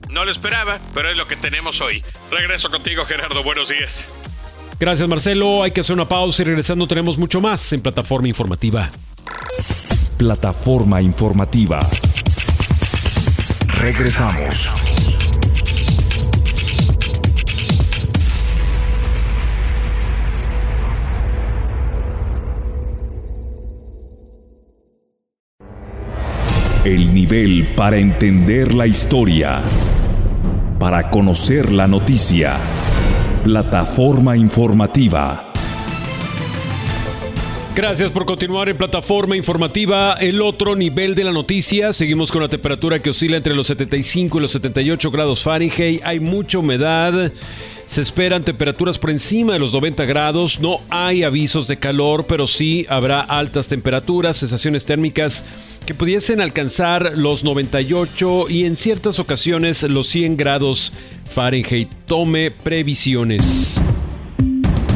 No 0.08 0.24
lo 0.24 0.30
esperaba, 0.30 0.78
pero 0.94 1.10
es 1.10 1.16
lo 1.16 1.26
que 1.26 1.36
tenemos 1.36 1.80
hoy. 1.80 2.04
Regreso 2.30 2.70
contigo, 2.70 3.06
Gerardo. 3.06 3.42
Buenos 3.42 3.68
días. 3.68 4.08
Gracias, 4.78 5.08
Marcelo. 5.08 5.62
Hay 5.62 5.70
que 5.70 5.80
hacer 5.80 5.94
una 5.94 6.08
pausa 6.08 6.42
y 6.42 6.44
regresando 6.44 6.86
tenemos 6.86 7.18
mucho 7.18 7.40
más 7.40 7.72
en 7.72 7.80
Plataforma 7.80 8.28
Informativa. 8.28 8.90
Plataforma 10.16 11.00
Informativa. 11.00 11.78
Regresamos. 13.68 14.72
El 26.84 27.14
nivel 27.14 27.68
para 27.76 27.96
entender 27.98 28.74
la 28.74 28.88
historia. 28.88 29.62
Para 30.80 31.10
conocer 31.10 31.70
la 31.70 31.86
noticia. 31.86 32.56
Plataforma 33.44 34.36
informativa. 34.36 35.52
Gracias 37.74 38.12
por 38.12 38.24
continuar 38.24 38.68
en 38.68 38.76
plataforma 38.76 39.36
informativa. 39.36 40.14
El 40.20 40.40
otro 40.42 40.76
nivel 40.76 41.16
de 41.16 41.24
la 41.24 41.32
noticia. 41.32 41.92
Seguimos 41.92 42.30
con 42.30 42.40
la 42.42 42.48
temperatura 42.48 43.02
que 43.02 43.10
oscila 43.10 43.36
entre 43.36 43.56
los 43.56 43.66
75 43.66 44.38
y 44.38 44.42
los 44.42 44.52
78 44.52 45.10
grados 45.10 45.42
Fahrenheit. 45.42 46.00
Hay 46.04 46.20
mucha 46.20 46.58
humedad. 46.58 47.32
Se 47.92 48.00
esperan 48.00 48.42
temperaturas 48.42 48.98
por 48.98 49.10
encima 49.10 49.52
de 49.52 49.58
los 49.58 49.74
90 49.74 50.06
grados. 50.06 50.60
No 50.60 50.80
hay 50.88 51.24
avisos 51.24 51.68
de 51.68 51.78
calor, 51.78 52.24
pero 52.26 52.46
sí 52.46 52.86
habrá 52.88 53.20
altas 53.20 53.68
temperaturas, 53.68 54.38
sensaciones 54.38 54.86
térmicas 54.86 55.44
que 55.84 55.92
pudiesen 55.92 56.40
alcanzar 56.40 57.18
los 57.18 57.44
98 57.44 58.48
y 58.48 58.64
en 58.64 58.76
ciertas 58.76 59.18
ocasiones 59.18 59.82
los 59.82 60.06
100 60.06 60.38
grados 60.38 60.94
Fahrenheit. 61.26 61.90
Tome 62.06 62.50
previsiones. 62.50 63.78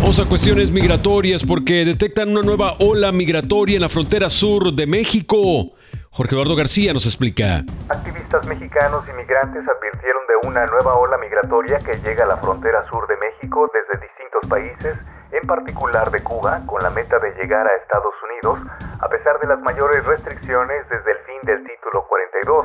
Vamos 0.00 0.18
a 0.18 0.24
cuestiones 0.24 0.70
migratorias 0.70 1.44
porque 1.44 1.84
detectan 1.84 2.30
una 2.30 2.40
nueva 2.40 2.76
ola 2.78 3.12
migratoria 3.12 3.74
en 3.74 3.82
la 3.82 3.90
frontera 3.90 4.30
sur 4.30 4.72
de 4.72 4.86
México. 4.86 5.74
Jorge 6.16 6.32
Eduardo 6.32 6.56
García 6.56 6.96
nos 6.96 7.04
explica. 7.04 7.60
Activistas 7.92 8.40
mexicanos 8.48 9.04
y 9.04 9.12
migrantes 9.12 9.60
advirtieron 9.68 10.24
de 10.24 10.48
una 10.48 10.64
nueva 10.64 10.96
ola 10.96 11.18
migratoria 11.18 11.76
que 11.76 11.92
llega 12.00 12.24
a 12.24 12.28
la 12.32 12.38
frontera 12.38 12.88
sur 12.88 13.06
de 13.06 13.18
México 13.18 13.68
desde 13.68 14.00
distintos 14.00 14.40
países, 14.48 14.96
en 15.30 15.46
particular 15.46 16.10
de 16.10 16.24
Cuba, 16.24 16.64
con 16.64 16.80
la 16.80 16.88
meta 16.88 17.18
de 17.18 17.36
llegar 17.36 17.68
a 17.68 17.76
Estados 17.76 18.14
Unidos, 18.24 18.64
a 18.98 19.08
pesar 19.10 19.38
de 19.40 19.46
las 19.46 19.60
mayores 19.60 20.06
restricciones 20.06 20.88
desde 20.88 21.12
el 21.12 21.18
fin 21.28 21.40
del 21.44 21.62
título 21.68 22.08
42. 22.08 22.64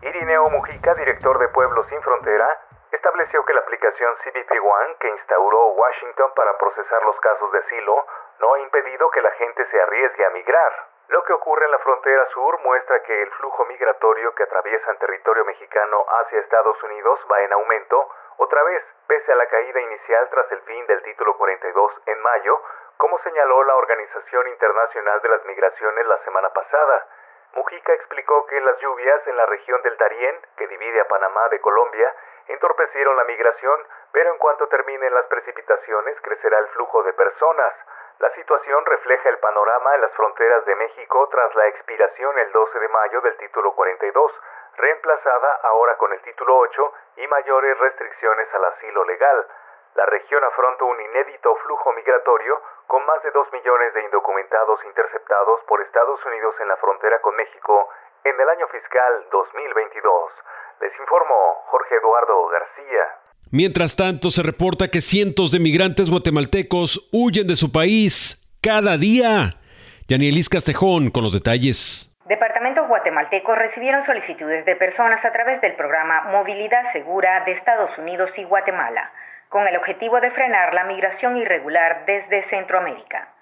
Irineo 0.00 0.44
Mujica, 0.54 0.94
director 0.94 1.36
de 1.40 1.48
Pueblos 1.48 1.88
Sin 1.90 2.00
Frontera, 2.00 2.46
estableció 2.92 3.44
que 3.44 3.54
la 3.54 3.66
aplicación 3.66 4.14
CBP 4.22 4.54
One 4.62 4.94
que 5.00 5.10
instauró 5.18 5.74
Washington 5.74 6.30
para 6.36 6.56
procesar 6.62 7.02
los 7.02 7.18
casos 7.18 7.50
de 7.50 7.58
asilo 7.58 8.06
no 8.38 8.54
ha 8.54 8.60
impedido 8.60 9.10
que 9.10 9.20
la 9.20 9.32
gente 9.32 9.66
se 9.66 9.82
arriesgue 9.82 10.26
a 10.26 10.30
migrar. 10.30 10.93
Lo 11.08 11.22
que 11.22 11.32
ocurre 11.34 11.66
en 11.66 11.70
la 11.70 11.78
frontera 11.78 12.26
sur 12.30 12.58
muestra 12.60 13.02
que 13.02 13.22
el 13.22 13.30
flujo 13.32 13.64
migratorio 13.66 14.34
que 14.34 14.44
atraviesa 14.44 14.90
el 14.90 14.98
territorio 14.98 15.44
mexicano 15.44 16.04
hacia 16.08 16.40
Estados 16.40 16.82
Unidos 16.82 17.20
va 17.30 17.42
en 17.42 17.52
aumento, 17.52 18.08
otra 18.38 18.62
vez, 18.64 18.82
pese 19.06 19.32
a 19.32 19.36
la 19.36 19.46
caída 19.46 19.80
inicial 19.80 20.28
tras 20.30 20.50
el 20.50 20.60
fin 20.62 20.86
del 20.86 21.02
título 21.02 21.36
42 21.36 21.92
en 22.06 22.20
mayo, 22.22 22.60
como 22.96 23.18
señaló 23.18 23.62
la 23.64 23.76
Organización 23.76 24.48
Internacional 24.48 25.20
de 25.20 25.28
las 25.28 25.44
Migraciones 25.44 26.06
la 26.06 26.18
semana 26.24 26.48
pasada. 26.50 27.06
Mujica 27.54 27.92
explicó 27.92 28.46
que 28.46 28.60
las 28.60 28.78
lluvias 28.78 29.26
en 29.26 29.36
la 29.36 29.46
región 29.46 29.82
del 29.82 29.96
Darién, 29.98 30.40
que 30.56 30.66
divide 30.66 31.00
a 31.02 31.08
Panamá 31.08 31.48
de 31.50 31.60
Colombia, 31.60 32.14
entorpecieron 32.48 33.16
la 33.16 33.24
migración, 33.24 33.80
pero 34.10 34.32
en 34.32 34.38
cuanto 34.38 34.66
terminen 34.68 35.14
las 35.14 35.26
precipitaciones 35.26 36.20
crecerá 36.22 36.58
el 36.58 36.68
flujo 36.68 37.02
de 37.02 37.12
personas. 37.12 37.74
La 38.18 38.30
situación 38.34 38.84
refleja 38.86 39.28
el 39.28 39.38
panorama 39.38 39.94
en 39.94 40.00
las 40.02 40.12
fronteras 40.12 40.64
de 40.66 40.76
México 40.76 41.28
tras 41.30 41.54
la 41.54 41.66
expiración 41.68 42.38
el 42.38 42.52
12 42.52 42.78
de 42.78 42.88
mayo 42.88 43.20
del 43.20 43.36
título 43.38 43.72
42, 43.74 44.32
reemplazada 44.76 45.60
ahora 45.62 45.96
con 45.96 46.12
el 46.12 46.20
título 46.22 46.56
8 46.58 46.92
y 47.16 47.26
mayores 47.26 47.78
restricciones 47.78 48.48
al 48.54 48.64
asilo 48.66 49.04
legal. 49.04 49.46
La 49.94 50.06
región 50.06 50.42
afronta 50.44 50.84
un 50.84 51.00
inédito 51.00 51.54
flujo 51.56 51.92
migratorio 51.92 52.60
con 52.86 53.04
más 53.06 53.22
de 53.22 53.30
2 53.30 53.52
millones 53.52 53.94
de 53.94 54.02
indocumentados 54.02 54.84
interceptados 54.84 55.62
por 55.64 55.80
Estados 55.80 56.24
Unidos 56.24 56.54
en 56.60 56.68
la 56.68 56.76
frontera 56.76 57.20
con 57.20 57.34
México 57.36 57.88
en 58.24 58.40
el 58.40 58.48
año 58.48 58.66
fiscal 58.68 59.26
2022. 59.30 60.32
Les 60.80 60.98
informó 60.98 61.64
Jorge 61.66 61.96
Eduardo 61.96 62.46
García. 62.46 63.18
Mientras 63.54 63.94
tanto, 63.94 64.30
se 64.30 64.42
reporta 64.42 64.90
que 64.90 65.00
cientos 65.00 65.52
de 65.52 65.60
migrantes 65.60 66.10
guatemaltecos 66.10 67.08
huyen 67.12 67.46
de 67.46 67.54
su 67.54 67.70
país 67.70 68.42
cada 68.60 68.98
día. 68.98 69.62
Yanielis 70.08 70.48
Castejón 70.48 71.12
con 71.14 71.22
los 71.22 71.32
detalles. 71.32 72.10
Departamentos 72.26 72.88
guatemaltecos 72.88 73.56
recibieron 73.56 74.04
solicitudes 74.06 74.66
de 74.66 74.74
personas 74.74 75.24
a 75.24 75.30
través 75.30 75.60
del 75.60 75.76
programa 75.76 76.32
Movilidad 76.32 76.92
Segura 76.92 77.44
de 77.46 77.52
Estados 77.52 77.96
Unidos 77.96 78.28
y 78.36 78.42
Guatemala, 78.42 79.12
con 79.50 79.68
el 79.68 79.76
objetivo 79.76 80.20
de 80.20 80.32
frenar 80.32 80.74
la 80.74 80.82
migración 80.90 81.36
irregular 81.36 82.02
desde 82.06 82.50
Centroamérica. 82.50 83.33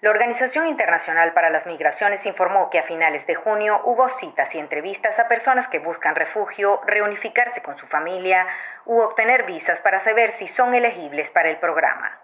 La 0.00 0.10
Organización 0.10 0.68
Internacional 0.68 1.32
para 1.32 1.50
las 1.50 1.66
Migraciones 1.66 2.24
informó 2.24 2.70
que 2.70 2.78
a 2.78 2.84
finales 2.84 3.26
de 3.26 3.34
junio 3.34 3.80
hubo 3.82 4.08
citas 4.20 4.48
y 4.54 4.58
entrevistas 4.58 5.18
a 5.18 5.26
personas 5.26 5.68
que 5.70 5.80
buscan 5.80 6.14
refugio, 6.14 6.80
reunificarse 6.86 7.60
con 7.62 7.76
su 7.78 7.86
familia 7.88 8.46
u 8.86 9.00
obtener 9.00 9.42
visas 9.42 9.80
para 9.80 10.04
saber 10.04 10.36
si 10.38 10.46
son 10.50 10.72
elegibles 10.72 11.28
para 11.30 11.48
el 11.48 11.56
programa. 11.56 12.16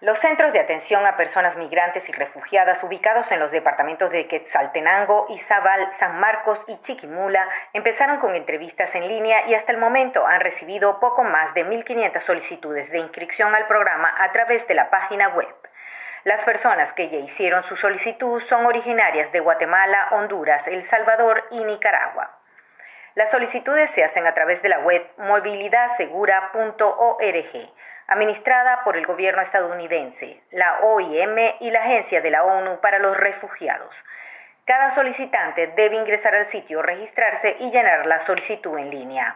Los 0.00 0.18
centros 0.18 0.52
de 0.52 0.58
atención 0.58 1.06
a 1.06 1.16
personas 1.16 1.56
migrantes 1.56 2.02
y 2.08 2.12
refugiadas 2.12 2.82
ubicados 2.82 3.26
en 3.30 3.38
los 3.38 3.52
departamentos 3.52 4.10
de 4.10 4.26
Quetzaltenango, 4.26 5.26
Izabal, 5.28 5.92
San 6.00 6.18
Marcos 6.18 6.58
y 6.66 6.76
Chiquimula 6.82 7.48
empezaron 7.74 8.18
con 8.18 8.34
entrevistas 8.34 8.92
en 8.94 9.06
línea 9.06 9.46
y 9.46 9.54
hasta 9.54 9.70
el 9.70 9.78
momento 9.78 10.26
han 10.26 10.40
recibido 10.40 10.98
poco 10.98 11.22
más 11.22 11.54
de 11.54 11.64
1.500 11.64 12.26
solicitudes 12.26 12.90
de 12.90 12.98
inscripción 12.98 13.54
al 13.54 13.68
programa 13.68 14.12
a 14.18 14.32
través 14.32 14.66
de 14.66 14.74
la 14.74 14.90
página 14.90 15.28
web. 15.28 15.46
Las 16.28 16.44
personas 16.44 16.92
que 16.92 17.08
ya 17.08 17.16
hicieron 17.16 17.64
su 17.70 17.76
solicitud 17.76 18.42
son 18.50 18.66
originarias 18.66 19.32
de 19.32 19.40
Guatemala, 19.40 20.08
Honduras, 20.10 20.60
El 20.66 20.86
Salvador 20.90 21.42
y 21.52 21.64
Nicaragua. 21.64 22.28
Las 23.14 23.30
solicitudes 23.30 23.90
se 23.94 24.04
hacen 24.04 24.26
a 24.26 24.34
través 24.34 24.60
de 24.60 24.68
la 24.68 24.80
web 24.80 25.02
movilidadsegura.org, 25.16 27.70
administrada 28.08 28.84
por 28.84 28.98
el 28.98 29.06
gobierno 29.06 29.40
estadounidense, 29.40 30.42
la 30.50 30.80
OIM 30.80 31.38
y 31.60 31.70
la 31.70 31.80
Agencia 31.80 32.20
de 32.20 32.30
la 32.30 32.44
ONU 32.44 32.78
para 32.80 32.98
los 32.98 33.16
Refugiados. 33.16 33.94
Cada 34.66 34.94
solicitante 34.96 35.68
debe 35.68 35.96
ingresar 35.96 36.34
al 36.34 36.50
sitio, 36.50 36.82
registrarse 36.82 37.56
y 37.60 37.70
llenar 37.70 38.04
la 38.04 38.26
solicitud 38.26 38.78
en 38.78 38.90
línea. 38.90 39.34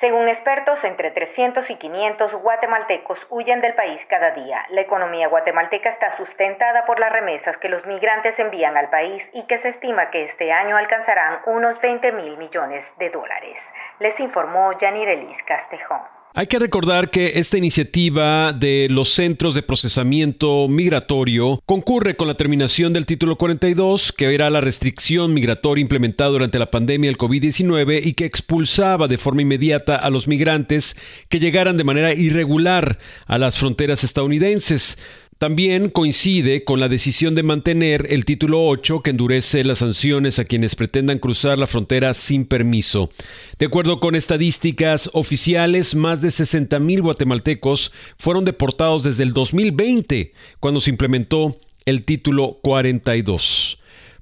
Según 0.00 0.28
expertos, 0.28 0.78
entre 0.84 1.10
300 1.10 1.68
y 1.68 1.74
500 1.74 2.32
guatemaltecos 2.34 3.18
huyen 3.30 3.60
del 3.60 3.74
país 3.74 4.00
cada 4.08 4.30
día. 4.30 4.64
La 4.68 4.82
economía 4.82 5.26
guatemalteca 5.26 5.90
está 5.90 6.16
sustentada 6.16 6.86
por 6.86 7.00
las 7.00 7.12
remesas 7.12 7.56
que 7.56 7.68
los 7.68 7.84
migrantes 7.84 8.38
envían 8.38 8.76
al 8.76 8.90
país 8.90 9.20
y 9.32 9.44
que 9.48 9.58
se 9.58 9.70
estima 9.70 10.10
que 10.10 10.26
este 10.26 10.52
año 10.52 10.76
alcanzarán 10.76 11.40
unos 11.46 11.80
20 11.80 12.12
mil 12.12 12.36
millones 12.36 12.84
de 12.98 13.10
dólares. 13.10 13.56
Les 13.98 14.18
informó 14.20 14.78
Yanirelis 14.78 15.42
Castejón. 15.42 16.17
Hay 16.34 16.46
que 16.46 16.58
recordar 16.58 17.10
que 17.10 17.38
esta 17.38 17.56
iniciativa 17.56 18.52
de 18.52 18.86
los 18.90 19.08
centros 19.08 19.54
de 19.54 19.62
procesamiento 19.62 20.68
migratorio 20.68 21.60
concurre 21.64 22.16
con 22.16 22.28
la 22.28 22.34
terminación 22.34 22.92
del 22.92 23.06
título 23.06 23.36
42, 23.36 24.12
que 24.12 24.34
era 24.34 24.50
la 24.50 24.60
restricción 24.60 25.32
migratoria 25.32 25.82
implementada 25.82 26.30
durante 26.30 26.58
la 26.58 26.70
pandemia 26.70 27.08
del 27.08 27.18
COVID-19 27.18 28.04
y 28.04 28.12
que 28.12 28.26
expulsaba 28.26 29.08
de 29.08 29.16
forma 29.18 29.42
inmediata 29.42 29.96
a 29.96 30.10
los 30.10 30.28
migrantes 30.28 30.96
que 31.28 31.40
llegaran 31.40 31.78
de 31.78 31.84
manera 31.84 32.12
irregular 32.12 32.98
a 33.26 33.38
las 33.38 33.58
fronteras 33.58 34.04
estadounidenses. 34.04 34.98
También 35.38 35.88
coincide 35.88 36.64
con 36.64 36.80
la 36.80 36.88
decisión 36.88 37.36
de 37.36 37.44
mantener 37.44 38.08
el 38.10 38.24
título 38.24 38.66
8 38.66 39.02
que 39.02 39.10
endurece 39.10 39.62
las 39.62 39.78
sanciones 39.78 40.40
a 40.40 40.44
quienes 40.44 40.74
pretendan 40.74 41.20
cruzar 41.20 41.60
la 41.60 41.68
frontera 41.68 42.12
sin 42.12 42.44
permiso. 42.44 43.08
De 43.56 43.66
acuerdo 43.66 44.00
con 44.00 44.16
estadísticas 44.16 45.08
oficiales, 45.12 45.94
más 45.94 46.20
de 46.20 46.32
60 46.32 46.80
mil 46.80 47.02
guatemaltecos 47.02 47.92
fueron 48.16 48.44
deportados 48.44 49.04
desde 49.04 49.22
el 49.22 49.32
2020, 49.32 50.32
cuando 50.58 50.80
se 50.80 50.90
implementó 50.90 51.56
el 51.84 52.04
título 52.04 52.58
42. 52.60 53.77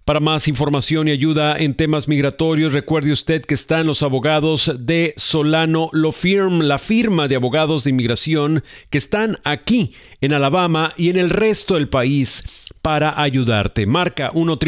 Para 0.06 0.20
más 0.20 0.46
información 0.46 1.08
y 1.08 1.10
ayuda 1.10 1.56
en 1.58 1.74
temas 1.74 2.06
migratorios, 2.06 2.72
recuerde 2.72 3.10
usted 3.10 3.42
que 3.42 3.54
están 3.54 3.88
los 3.88 4.04
abogados 4.04 4.72
de 4.78 5.12
Solano 5.16 5.90
Lo 5.92 6.12
Firm, 6.12 6.60
la 6.60 6.78
firma 6.78 7.26
de 7.26 7.34
abogados 7.34 7.82
de 7.82 7.90
inmigración 7.90 8.62
que 8.88 8.98
están 8.98 9.40
aquí 9.42 9.94
en 10.20 10.32
Alabama 10.32 10.90
y 10.96 11.10
en 11.10 11.16
el 11.16 11.28
resto 11.28 11.74
del 11.74 11.88
país 11.88 12.68
para 12.82 13.20
ayudarte. 13.20 13.84
Marca 13.84 14.30
1 14.32 14.58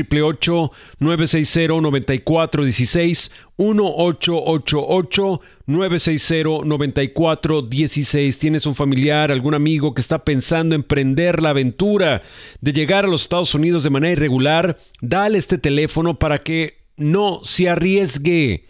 960 0.99 1.81
9416 1.83 3.31
1888 3.59 5.41
960 5.67 6.65
9416 6.65 8.39
Tienes 8.39 8.67
un 8.67 8.75
familiar, 8.75 9.31
algún 9.31 9.55
amigo 9.55 9.93
que 9.95 10.01
está 10.01 10.25
pensando 10.25 10.75
en 10.75 10.81
emprender 10.83 11.43
la 11.43 11.51
aventura 11.51 12.23
de 12.61 12.73
llegar 12.73 13.05
a 13.05 13.09
los 13.09 13.23
Estados 13.23 13.55
Unidos 13.55 13.83
de 13.83 13.91
manera 13.91 14.13
irregular, 14.13 14.77
dale 15.01 15.39
este 15.39 15.59
teléfono 15.59 16.19
para 16.19 16.39
que 16.39 16.79
no 16.97 17.41
se 17.45 17.69
arriesgue. 17.69 18.67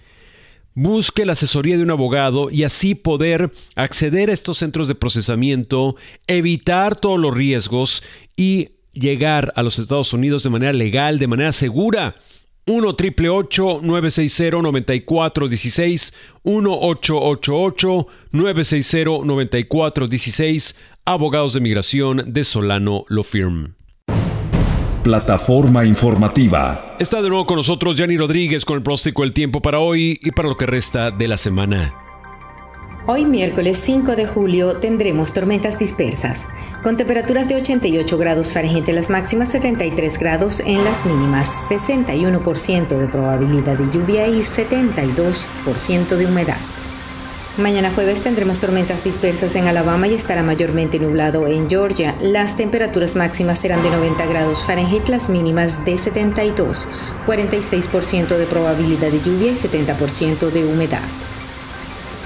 Busque 0.75 1.27
la 1.27 1.33
asesoría 1.33 1.77
de 1.77 1.83
un 1.83 1.91
abogado 1.91 2.51
y 2.51 2.63
así 2.63 2.95
poder 2.95 3.51
acceder 3.75 4.31
a 4.31 4.33
estos 4.33 4.59
centros 4.59 4.87
de 4.89 4.95
procesamiento, 4.95 5.97
evitar 6.27 6.95
todos 6.95 7.19
los 7.19 7.37
riesgos 7.37 8.03
y 8.37 8.71
llegar 8.93 9.53
a 9.57 9.63
los 9.63 9.79
Estados 9.79 10.13
Unidos 10.13 10.45
de 10.45 10.51
manera 10.51 10.73
legal, 10.73 11.19
de 11.19 11.27
manera 11.27 11.53
segura. 11.53 12.15
1 12.69 12.93
triple 12.97 13.29
960 13.29 14.63
9416 14.63 16.15
1 16.43 16.71
888 16.71 18.07
960 18.33 19.25
9416 19.25 20.77
Abogados 21.05 21.55
de 21.55 21.61
Migración 21.61 22.23
de 22.27 22.45
Solano 22.45 23.05
Law 23.09 23.25
Firm. 23.25 23.75
Plataforma 25.03 25.87
informativa. 25.87 26.97
Está 26.99 27.23
de 27.23 27.31
nuevo 27.31 27.47
con 27.47 27.57
nosotros 27.57 27.97
Yanni 27.97 28.19
Rodríguez 28.19 28.67
con 28.67 28.77
el 28.77 28.83
próstico 28.83 29.25
El 29.25 29.33
Tiempo 29.33 29.63
para 29.63 29.79
hoy 29.79 30.19
y 30.23 30.33
para 30.33 30.51
lo 30.51 30.57
que 30.59 30.67
resta 30.67 31.11
de 31.11 31.29
la 31.29 31.39
semana. 31.39 32.08
Hoy 33.11 33.25
miércoles 33.25 33.79
5 33.79 34.17
de 34.17 34.27
julio 34.27 34.75
tendremos 34.75 35.33
tormentas 35.33 35.79
dispersas, 35.79 36.45
con 36.83 36.99
temperaturas 36.99 37.49
de 37.49 37.57
88 37.57 38.19
grados 38.19 38.53
Fahrenheit 38.53 38.87
en 38.87 38.97
las 38.97 39.09
máximas, 39.09 39.49
73 39.49 40.19
grados 40.19 40.61
en 40.61 40.85
las 40.85 41.07
mínimas, 41.07 41.51
61% 41.71 42.99
de 42.99 43.07
probabilidad 43.07 43.79
de 43.79 43.91
lluvia 43.91 44.29
y 44.29 44.41
72% 44.41 46.17
de 46.17 46.27
humedad. 46.27 46.59
Mañana 47.57 47.91
jueves 47.91 48.21
tendremos 48.21 48.59
tormentas 48.59 49.03
dispersas 49.03 49.55
en 49.55 49.69
Alabama 49.69 50.07
y 50.07 50.13
estará 50.13 50.43
mayormente 50.43 50.99
nublado 50.99 51.47
en 51.47 51.71
Georgia. 51.71 52.15
Las 52.21 52.57
temperaturas 52.57 53.17
máximas 53.17 53.59
serán 53.59 53.83
de 53.83 53.89
90 53.89 54.27
grados 54.27 54.67
Fahrenheit, 54.67 55.09
las 55.09 55.31
mínimas 55.31 55.87
de 55.87 55.97
72, 55.97 56.87
46% 57.27 58.37
de 58.37 58.45
probabilidad 58.45 59.11
de 59.11 59.23
lluvia 59.23 59.53
y 59.53 59.55
70% 59.55 60.51
de 60.51 60.67
humedad. 60.67 61.01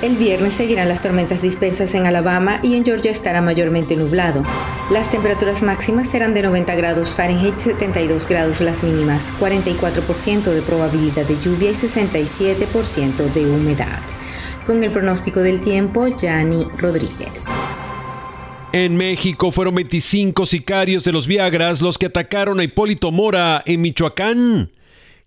El 0.03 0.17
viernes 0.17 0.55
seguirán 0.55 0.89
las 0.89 1.01
tormentas 1.01 1.43
dispersas 1.43 1.95
en 1.95 2.07
Alabama 2.07 2.59
y 2.65 2.77
en 2.77 2.85
Georgia 2.85 3.13
estará 3.13 3.41
mayormente 3.41 3.95
nublado. 3.95 4.43
Las 4.91 5.13
temperaturas 5.13 5.63
máximas 5.63 6.11
serán 6.11 6.35
de 6.35 6.43
90 6.43 6.75
grados 6.75 7.15
Fahrenheit, 7.15 7.57
72 7.57 8.27
grados 8.29 8.61
las 8.61 8.83
mínimas, 8.83 9.33
44% 9.39 10.43
de 10.51 10.61
probabilidad 10.63 11.25
de 11.25 11.39
lluvia 11.39 11.71
y 11.71 11.75
67% 11.75 13.33
de 13.33 13.47
humedad. 13.47 14.01
Con 14.67 14.83
el 14.83 14.91
pronóstico 14.91 15.39
del 15.39 15.61
tiempo, 15.61 16.09
Yanni 16.09 16.67
Rodríguez. 16.79 17.55
En 18.73 18.97
México 18.97 19.53
fueron 19.53 19.77
25 19.77 20.47
sicarios 20.47 21.05
de 21.05 21.13
los 21.13 21.29
Viagras 21.29 21.81
los 21.81 21.97
que 21.97 22.07
atacaron 22.07 22.59
a 22.59 22.65
Hipólito 22.65 23.13
Mora 23.13 23.63
en 23.67 23.81
Michoacán. 23.83 24.73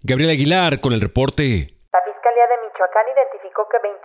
Gabriel 0.03 0.31
Aguilar 0.31 0.81
con 0.81 0.91
el 0.91 0.99
reporte. 0.99 1.67
La 1.93 2.01
Fiscalía 2.03 2.43
de 2.51 2.67
Michoacán 2.67 3.05
identificó 3.15 3.69
que 3.71 3.77
25 3.81 4.04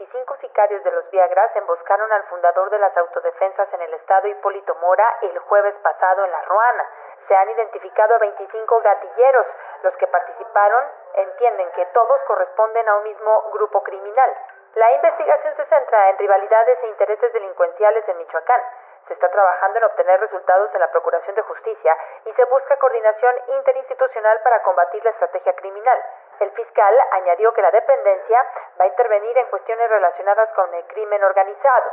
sicarios 0.61 0.85
de 0.85 0.93
los 0.93 1.11
Viagras 1.11 1.57
emboscaron 1.57 2.13
al 2.13 2.23
fundador 2.25 2.69
de 2.69 2.79
las 2.79 2.95
autodefensas 2.95 3.73
en 3.73 3.81
el 3.81 3.95
estado 3.95 4.29
Hipólito 4.29 4.75
Mora 4.75 5.09
el 5.23 5.39
jueves 5.39 5.75
pasado 5.83 6.23
en 6.23 6.31
La 6.31 6.43
Ruana. 6.43 6.87
Se 7.27 7.35
han 7.35 7.49
identificado 7.49 8.15
a 8.15 8.19
25 8.19 8.81
gatilleros. 8.83 9.47
Los 9.83 9.97
que 9.97 10.07
participaron 10.07 10.85
entienden 11.15 11.71
que 11.71 11.87
todos 11.95 12.21
corresponden 12.27 12.87
a 12.91 12.97
un 12.97 13.05
mismo 13.05 13.51
grupo 13.55 13.83
criminal. 13.83 14.37
La 14.75 14.93
investigación 14.93 15.57
se 15.57 15.65
centra 15.65 16.11
en 16.11 16.19
rivalidades 16.19 16.79
e 16.83 16.89
intereses 16.89 17.33
delincuenciales 17.33 18.07
en 18.07 18.19
Michoacán. 18.19 18.61
Se 19.09 19.15
está 19.15 19.31
trabajando 19.31 19.79
en 19.79 19.85
obtener 19.85 20.21
resultados 20.21 20.69
en 20.75 20.81
la 20.81 20.91
Procuración 20.91 21.37
de 21.37 21.43
Justicia 21.43 21.97
y 22.27 22.33
se 22.35 22.45
busca 22.45 22.77
coordinación 22.77 23.35
interinstitucional 23.57 24.41
para 24.43 24.63
combatir 24.63 25.03
la 25.05 25.11
estrategia 25.11 25.55
criminal. 25.55 26.05
El 26.41 26.51
fiscal 26.53 26.95
añadió 27.13 27.53
que 27.53 27.61
la 27.61 27.71
dependencia 27.71 28.47
va 28.81 28.85
a 28.85 28.89
intervenir 28.89 29.37
en 29.37 29.47
cuestiones 29.49 29.91
relacionadas 29.91 30.49
con 30.57 30.73
el 30.75 30.85
crimen 30.87 31.23
organizado. 31.23 31.91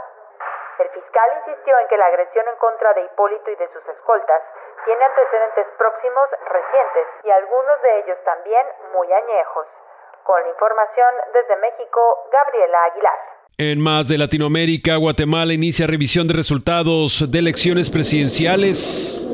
El 0.79 0.89
fiscal 0.89 1.29
insistió 1.43 1.77
en 1.79 1.87
que 1.87 1.97
la 1.97 2.05
agresión 2.05 2.47
en 2.47 2.55
contra 2.55 2.93
de 2.93 3.03
Hipólito 3.03 3.51
y 3.51 3.55
de 3.55 3.67
sus 3.73 3.83
escoltas 3.89 4.41
tiene 4.85 5.03
antecedentes 5.03 5.67
próximos 5.77 6.29
recientes 6.47 7.05
y 7.25 7.29
algunos 7.29 7.81
de 7.81 7.99
ellos 7.99 8.17
también 8.23 8.65
muy 8.93 9.11
añejos. 9.11 9.67
Con 10.23 10.41
la 10.41 10.49
información 10.49 11.09
desde 11.33 11.55
México, 11.57 12.29
Gabriela 12.31 12.83
Aguilar. 12.85 13.19
En 13.57 13.81
más 13.81 14.07
de 14.07 14.17
Latinoamérica, 14.17 14.95
Guatemala 14.97 15.51
inicia 15.51 15.87
revisión 15.87 16.27
de 16.27 16.35
resultados 16.35 17.31
de 17.31 17.39
elecciones 17.39 17.89
presidenciales. 17.89 19.25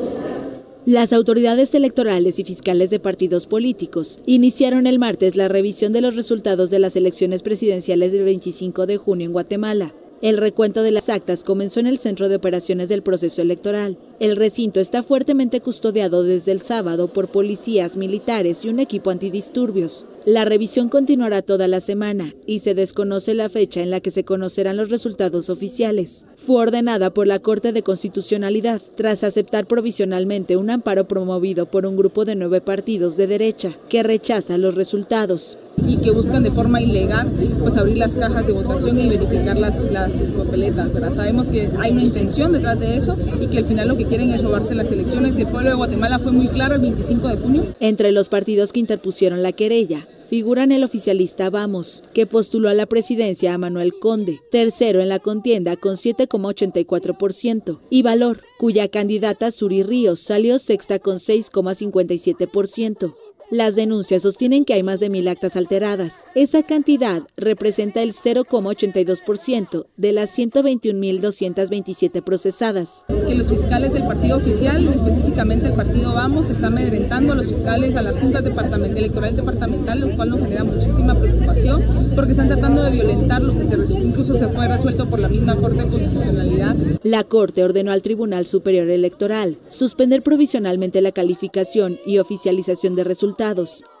Las 0.86 1.14
autoridades 1.14 1.74
electorales 1.74 2.38
y 2.38 2.44
fiscales 2.44 2.90
de 2.90 3.00
partidos 3.00 3.46
políticos 3.46 4.20
iniciaron 4.26 4.86
el 4.86 4.98
martes 4.98 5.34
la 5.34 5.48
revisión 5.48 5.94
de 5.94 6.02
los 6.02 6.14
resultados 6.14 6.68
de 6.68 6.78
las 6.78 6.94
elecciones 6.94 7.42
presidenciales 7.42 8.12
del 8.12 8.24
25 8.24 8.84
de 8.84 8.98
junio 8.98 9.24
en 9.24 9.32
Guatemala. 9.32 9.94
El 10.20 10.36
recuento 10.36 10.82
de 10.82 10.90
las 10.90 11.08
actas 11.08 11.42
comenzó 11.42 11.80
en 11.80 11.86
el 11.86 11.98
centro 11.98 12.28
de 12.28 12.36
operaciones 12.36 12.90
del 12.90 13.02
proceso 13.02 13.40
electoral. 13.40 13.96
El 14.20 14.36
recinto 14.36 14.78
está 14.78 15.02
fuertemente 15.02 15.62
custodiado 15.62 16.22
desde 16.22 16.52
el 16.52 16.60
sábado 16.60 17.08
por 17.08 17.28
policías, 17.28 17.96
militares 17.96 18.62
y 18.62 18.68
un 18.68 18.78
equipo 18.78 19.08
antidisturbios. 19.08 20.06
La 20.26 20.46
revisión 20.46 20.88
continuará 20.88 21.42
toda 21.42 21.68
la 21.68 21.80
semana 21.80 22.32
y 22.46 22.60
se 22.60 22.74
desconoce 22.74 23.34
la 23.34 23.50
fecha 23.50 23.82
en 23.82 23.90
la 23.90 24.00
que 24.00 24.10
se 24.10 24.24
conocerán 24.24 24.78
los 24.78 24.88
resultados 24.88 25.50
oficiales. 25.50 26.24
Fue 26.36 26.62
ordenada 26.62 27.12
por 27.12 27.26
la 27.26 27.40
Corte 27.40 27.72
de 27.74 27.82
Constitucionalidad 27.82 28.80
tras 28.96 29.22
aceptar 29.22 29.66
provisionalmente 29.66 30.56
un 30.56 30.70
amparo 30.70 31.06
promovido 31.06 31.66
por 31.70 31.84
un 31.84 31.98
grupo 31.98 32.24
de 32.24 32.36
nueve 32.36 32.62
partidos 32.62 33.18
de 33.18 33.26
derecha 33.26 33.78
que 33.90 34.02
rechaza 34.02 34.56
los 34.56 34.76
resultados 34.76 35.58
y 35.86 35.96
que 35.98 36.10
buscan 36.10 36.42
de 36.42 36.50
forma 36.50 36.80
ilegal 36.80 37.30
pues 37.60 37.76
abrir 37.76 37.96
las 37.96 38.12
cajas 38.12 38.46
de 38.46 38.52
votación 38.52 38.98
y 38.98 39.08
verificar 39.08 39.58
las, 39.58 39.80
las 39.90 40.12
papeletas. 40.28 40.92
Sabemos 41.14 41.48
que 41.48 41.70
hay 41.78 41.92
una 41.92 42.02
intención 42.02 42.52
detrás 42.52 42.78
de 42.78 42.96
eso 42.96 43.16
y 43.40 43.46
que 43.48 43.58
al 43.58 43.64
final 43.64 43.88
lo 43.88 43.96
que 43.96 44.06
quieren 44.06 44.30
es 44.30 44.42
robarse 44.42 44.74
las 44.74 44.90
elecciones. 44.90 45.36
El 45.36 45.46
pueblo 45.46 45.70
de 45.70 45.76
Guatemala 45.76 46.18
fue 46.18 46.32
muy 46.32 46.48
claro 46.48 46.74
el 46.74 46.80
25 46.80 47.28
de 47.28 47.36
junio. 47.36 47.66
Entre 47.80 48.12
los 48.12 48.28
partidos 48.28 48.72
que 48.72 48.80
interpusieron 48.80 49.42
la 49.42 49.52
querella 49.52 50.06
figuran 50.34 50.72
el 50.72 50.82
oficialista 50.82 51.48
Vamos, 51.50 52.02
que 52.12 52.26
postuló 52.26 52.68
a 52.68 52.74
la 52.74 52.86
presidencia 52.86 53.54
a 53.54 53.58
Manuel 53.58 53.94
Conde, 54.00 54.40
tercero 54.50 55.00
en 55.00 55.08
la 55.08 55.20
contienda 55.20 55.76
con 55.76 55.94
7,84%, 55.94 57.78
y 57.90 58.02
Valor, 58.02 58.42
cuya 58.58 58.88
candidata 58.88 59.52
Suri 59.52 59.82
Ríos 59.82 60.18
salió 60.20 60.58
sexta 60.58 60.98
con 60.98 61.18
6,57%. 61.18 63.14
Las 63.50 63.76
denuncias 63.76 64.22
sostienen 64.22 64.64
que 64.64 64.72
hay 64.72 64.82
más 64.82 65.00
de 65.00 65.10
mil 65.10 65.28
actas 65.28 65.54
alteradas. 65.56 66.26
Esa 66.34 66.62
cantidad 66.62 67.22
representa 67.36 68.02
el 68.02 68.14
0,82% 68.14 69.86
de 69.98 70.12
las 70.12 70.36
121.227 70.38 72.22
procesadas. 72.24 73.04
Que 73.08 73.34
los 73.34 73.48
fiscales 73.48 73.92
del 73.92 74.06
partido 74.06 74.38
oficial, 74.38 74.88
específicamente 74.88 75.66
el 75.66 75.74
partido 75.74 76.14
Vamos, 76.14 76.48
están 76.48 76.72
amedrentando 76.72 77.34
a 77.34 77.36
los 77.36 77.46
fiscales 77.46 77.96
a 77.96 78.02
las 78.02 78.18
juntas 78.18 78.44
departamental, 78.44 78.96
electorales 78.96 79.36
departamentales, 79.36 80.08
lo 80.08 80.16
cual 80.16 80.30
nos 80.30 80.40
genera 80.40 80.64
muchísima 80.64 81.14
preocupación 81.14 81.84
porque 82.14 82.30
están 82.30 82.48
tratando 82.48 82.82
de 82.82 82.92
violentar 82.92 83.42
lo 83.42 83.58
que 83.58 83.64
se, 83.64 83.74
incluso 83.74 84.34
se 84.34 84.48
fue 84.48 84.68
resuelto 84.68 85.06
por 85.06 85.18
la 85.18 85.28
misma 85.28 85.56
Corte 85.56 85.84
de 85.84 85.88
Constitucionalidad. 85.88 86.76
La 87.02 87.24
Corte 87.24 87.62
ordenó 87.62 87.92
al 87.92 88.00
Tribunal 88.00 88.46
Superior 88.46 88.88
Electoral 88.88 89.58
suspender 89.68 90.22
provisionalmente 90.22 91.02
la 91.02 91.12
calificación 91.12 91.98
y 92.06 92.18
oficialización 92.18 92.94
de 92.94 93.04
resultados 93.04 93.33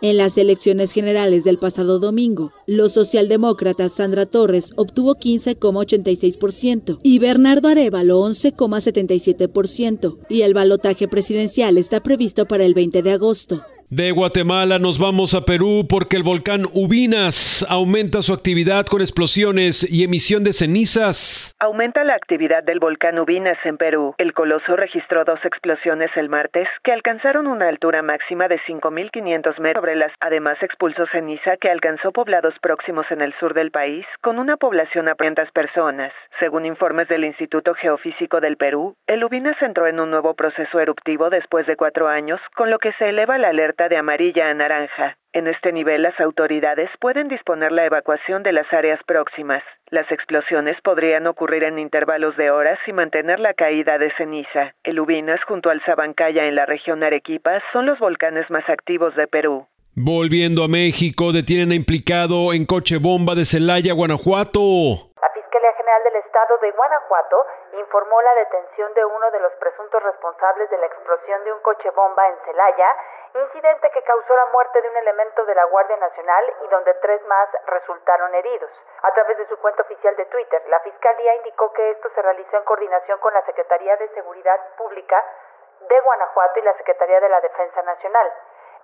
en 0.00 0.16
las 0.16 0.38
elecciones 0.38 0.92
generales 0.92 1.42
del 1.44 1.58
pasado 1.58 1.98
domingo, 1.98 2.52
los 2.66 2.92
socialdemócratas 2.92 3.92
Sandra 3.92 4.26
Torres 4.26 4.72
obtuvo 4.76 5.16
15,86% 5.16 6.98
y 7.02 7.18
Bernardo 7.18 7.68
Arevalo 7.68 8.20
11,77% 8.20 10.18
y 10.28 10.42
el 10.42 10.54
balotaje 10.54 11.08
presidencial 11.08 11.78
está 11.78 12.00
previsto 12.02 12.46
para 12.46 12.64
el 12.64 12.74
20 12.74 13.02
de 13.02 13.12
agosto. 13.12 13.64
De 13.96 14.10
Guatemala 14.10 14.80
nos 14.80 14.98
vamos 14.98 15.36
a 15.36 15.42
Perú 15.42 15.86
porque 15.88 16.16
el 16.16 16.24
volcán 16.24 16.62
Ubinas 16.72 17.64
aumenta 17.70 18.22
su 18.22 18.34
actividad 18.34 18.86
con 18.86 19.00
explosiones 19.00 19.86
y 19.88 20.02
emisión 20.02 20.42
de 20.42 20.52
cenizas. 20.52 21.54
Aumenta 21.60 22.02
la 22.02 22.16
actividad 22.16 22.64
del 22.64 22.80
volcán 22.80 23.20
Ubinas 23.20 23.56
en 23.64 23.76
Perú. 23.76 24.16
El 24.18 24.32
coloso 24.32 24.74
registró 24.74 25.24
dos 25.24 25.38
explosiones 25.44 26.10
el 26.16 26.28
martes 26.28 26.66
que 26.82 26.90
alcanzaron 26.90 27.46
una 27.46 27.68
altura 27.68 28.02
máxima 28.02 28.48
de 28.48 28.58
5.500 28.66 29.60
metros 29.60 29.82
sobre 29.82 29.94
las. 29.94 30.10
Además 30.18 30.60
expulsó 30.60 31.06
ceniza 31.12 31.56
que 31.58 31.70
alcanzó 31.70 32.10
poblados 32.10 32.54
próximos 32.60 33.06
en 33.10 33.22
el 33.22 33.32
sur 33.38 33.54
del 33.54 33.70
país 33.70 34.04
con 34.22 34.40
una 34.40 34.56
población 34.56 35.06
a 35.06 35.14
500 35.14 35.52
personas. 35.52 36.12
Según 36.40 36.66
informes 36.66 37.06
del 37.06 37.24
Instituto 37.24 37.74
Geofísico 37.74 38.40
del 38.40 38.56
Perú, 38.56 38.96
el 39.06 39.22
Ubinas 39.22 39.62
entró 39.62 39.86
en 39.86 40.00
un 40.00 40.10
nuevo 40.10 40.34
proceso 40.34 40.80
eruptivo 40.80 41.30
después 41.30 41.64
de 41.68 41.76
cuatro 41.76 42.08
años, 42.08 42.40
con 42.56 42.72
lo 42.72 42.80
que 42.80 42.92
se 42.94 43.10
eleva 43.10 43.38
la 43.38 43.50
alerta 43.50 43.83
de 43.88 43.96
amarilla 43.96 44.48
a 44.48 44.54
naranja. 44.54 45.16
En 45.32 45.48
este 45.48 45.72
nivel 45.72 46.02
las 46.02 46.18
autoridades 46.20 46.88
pueden 47.00 47.28
disponer 47.28 47.72
la 47.72 47.84
evacuación 47.84 48.42
de 48.42 48.52
las 48.52 48.72
áreas 48.72 49.00
próximas. 49.04 49.62
Las 49.90 50.10
explosiones 50.12 50.80
podrían 50.82 51.26
ocurrir 51.26 51.64
en 51.64 51.78
intervalos 51.78 52.36
de 52.36 52.50
horas 52.50 52.78
y 52.86 52.92
mantener 52.92 53.40
la 53.40 53.54
caída 53.54 53.98
de 53.98 54.12
ceniza. 54.16 54.74
El 54.84 55.00
Ubinas 55.00 55.42
junto 55.44 55.70
al 55.70 55.82
Sabancaya 55.84 56.46
en 56.46 56.54
la 56.54 56.66
región 56.66 57.02
Arequipa 57.02 57.60
son 57.72 57.86
los 57.86 57.98
volcanes 57.98 58.48
más 58.50 58.68
activos 58.68 59.14
de 59.16 59.26
Perú. 59.26 59.66
Volviendo 59.96 60.64
a 60.64 60.68
México, 60.68 61.32
detienen 61.32 61.70
a 61.70 61.74
implicado 61.76 62.52
en 62.52 62.66
coche 62.66 62.98
bomba 62.98 63.36
de 63.36 63.44
Celaya, 63.44 63.92
Guanajuato. 63.94 64.60
La 65.22 65.30
Fiscalía 65.30 65.70
General 65.78 66.02
del 66.02 66.22
Estado 66.34 66.58
de 66.58 66.72
Guanajuato 66.72 67.46
informó 67.74 68.20
la 68.20 68.34
detención 68.34 68.92
de 68.94 69.04
uno 69.04 69.30
de 69.30 69.38
los 69.38 69.52
presuntos 69.52 70.02
responsables 70.02 70.68
de 70.68 70.78
la 70.78 70.86
explosión 70.86 71.44
de 71.44 71.52
un 71.52 71.60
coche 71.60 71.88
bomba 71.90 72.26
en 72.26 72.36
Celaya 72.44 72.96
incidente 73.34 73.88
que 73.92 74.02
causó 74.02 74.34
la 74.34 74.46
muerte 74.46 74.82
de 74.82 74.88
un 74.88 74.96
elemento 74.96 75.44
de 75.44 75.54
la 75.54 75.64
Guardia 75.66 75.96
Nacional 75.96 76.52
y 76.64 76.68
donde 76.70 76.92
tres 76.94 77.24
más 77.26 77.48
resultaron 77.66 78.34
heridos. 78.34 78.70
A 79.02 79.12
través 79.12 79.38
de 79.38 79.46
su 79.46 79.56
cuenta 79.58 79.82
oficial 79.82 80.16
de 80.16 80.26
Twitter, 80.26 80.60
la 80.66 80.80
Fiscalía 80.80 81.36
indicó 81.36 81.72
que 81.72 81.92
esto 81.92 82.10
se 82.12 82.22
realizó 82.22 82.56
en 82.56 82.64
coordinación 82.64 83.20
con 83.20 83.32
la 83.32 83.42
Secretaría 83.42 83.96
de 83.96 84.08
Seguridad 84.08 84.58
Pública 84.76 85.24
de 85.88 86.00
Guanajuato 86.00 86.58
y 86.58 86.62
la 86.62 86.74
Secretaría 86.74 87.20
de 87.20 87.28
la 87.28 87.40
Defensa 87.42 87.80
Nacional. 87.82 88.32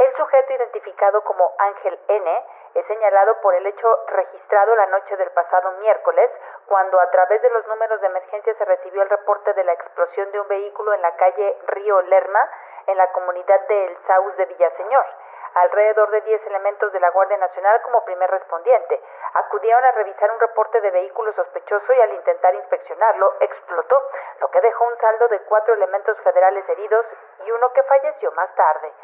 El 0.01 0.17
sujeto 0.17 0.55
identificado 0.55 1.23
como 1.25 1.53
Ángel 1.59 2.01
N 2.09 2.45
es 2.73 2.87
señalado 2.87 3.39
por 3.43 3.55
el 3.55 3.67
hecho 3.67 3.99
registrado 4.07 4.75
la 4.75 4.87
noche 4.87 5.15
del 5.19 5.31
pasado 5.33 5.73
miércoles, 5.73 6.31
cuando 6.65 6.99
a 6.99 7.11
través 7.11 7.43
de 7.43 7.51
los 7.51 7.67
números 7.67 8.01
de 8.01 8.07
emergencia 8.07 8.55
se 8.55 8.65
recibió 8.65 9.03
el 9.03 9.11
reporte 9.11 9.53
de 9.53 9.63
la 9.63 9.75
explosión 9.75 10.33
de 10.33 10.41
un 10.41 10.49
vehículo 10.49 10.95
en 10.95 11.03
la 11.03 11.15
calle 11.17 11.55
Río 11.67 12.01
Lerma, 12.01 12.49
en 12.87 12.97
la 12.97 13.13
comunidad 13.13 13.61
de 13.69 13.85
El 13.89 13.99
Saus 14.07 14.35
de 14.39 14.47
Villaseñor. 14.47 15.05
Alrededor 15.53 16.11
de 16.13 16.23
10 16.23 16.47
elementos 16.47 16.93
de 16.93 17.01
la 17.01 17.11
Guardia 17.11 17.37
Nacional 17.37 17.83
como 17.83 18.03
primer 18.07 18.31
respondiente 18.31 19.03
acudieron 19.35 19.85
a 19.85 19.93
revisar 19.93 20.31
un 20.31 20.41
reporte 20.41 20.81
de 20.81 20.93
vehículo 20.93 21.31
sospechoso 21.35 21.93
y 21.93 22.01
al 22.01 22.15
intentar 22.15 22.55
inspeccionarlo 22.55 23.35
explotó, 23.41 24.01
lo 24.41 24.51
que 24.51 24.63
dejó 24.63 24.87
un 24.87 24.97
saldo 24.97 25.29
de 25.29 25.41
cuatro 25.41 25.75
elementos 25.75 26.17
federales 26.21 26.67
heridos 26.71 27.05
y 27.45 27.51
uno 27.51 27.71
que 27.75 27.83
falleció 27.83 28.33
más 28.33 28.55
tarde. 28.55 28.95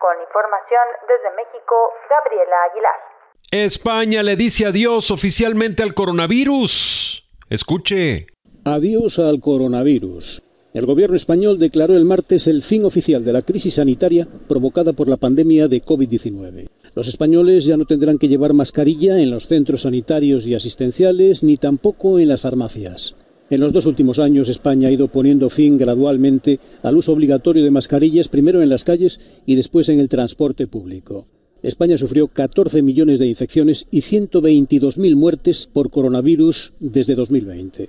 Con 0.00 0.20
información 0.20 0.86
desde 1.08 1.34
México, 1.36 1.74
Gabriela 2.10 2.56
Aguilar. 2.70 3.14
España 3.50 4.22
le 4.22 4.36
dice 4.36 4.66
adiós 4.66 5.10
oficialmente 5.10 5.82
al 5.82 5.94
coronavirus. 5.94 7.24
Escuche. 7.48 8.26
Adiós 8.64 9.18
al 9.18 9.40
coronavirus. 9.40 10.42
El 10.72 10.86
gobierno 10.86 11.14
español 11.14 11.60
declaró 11.60 11.96
el 11.96 12.04
martes 12.04 12.48
el 12.48 12.62
fin 12.62 12.84
oficial 12.84 13.24
de 13.24 13.32
la 13.32 13.42
crisis 13.42 13.74
sanitaria 13.74 14.26
provocada 14.48 14.92
por 14.92 15.08
la 15.08 15.16
pandemia 15.16 15.68
de 15.68 15.80
COVID-19. 15.80 16.68
Los 16.96 17.08
españoles 17.08 17.64
ya 17.64 17.76
no 17.76 17.84
tendrán 17.84 18.18
que 18.18 18.26
llevar 18.26 18.54
mascarilla 18.54 19.20
en 19.20 19.30
los 19.30 19.46
centros 19.46 19.82
sanitarios 19.82 20.48
y 20.48 20.54
asistenciales 20.54 21.44
ni 21.44 21.58
tampoco 21.58 22.18
en 22.18 22.28
las 22.28 22.42
farmacias. 22.42 23.14
En 23.50 23.60
los 23.60 23.72
dos 23.72 23.86
últimos 23.86 24.18
años 24.18 24.48
España 24.48 24.88
ha 24.88 24.92
ido 24.92 25.08
poniendo 25.08 25.50
fin 25.50 25.76
gradualmente 25.76 26.58
al 26.82 26.96
uso 26.96 27.12
obligatorio 27.12 27.62
de 27.62 27.70
mascarillas, 27.70 28.28
primero 28.28 28.62
en 28.62 28.70
las 28.70 28.84
calles 28.84 29.20
y 29.44 29.54
después 29.54 29.88
en 29.88 30.00
el 30.00 30.08
transporte 30.08 30.66
público. 30.66 31.26
España 31.62 31.96
sufrió 31.96 32.28
14 32.28 32.82
millones 32.82 33.18
de 33.18 33.26
infecciones 33.26 33.86
y 33.90 34.00
122.000 34.00 35.16
muertes 35.16 35.68
por 35.72 35.90
coronavirus 35.90 36.72
desde 36.78 37.14
2020. 37.14 37.88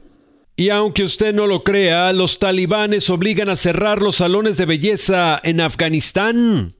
Y 0.58 0.70
aunque 0.70 1.04
usted 1.04 1.34
no 1.34 1.48
lo 1.48 1.63
crea, 1.63 2.13
los 2.13 2.39
talibanes 2.39 3.10
obligan 3.10 3.50
a 3.50 3.58
cerrar 3.58 4.02
los 4.02 4.18
salones 4.18 4.56
de 4.56 4.65
belleza 4.65 5.39
en 5.44 5.60
Afganistán. 5.60 6.74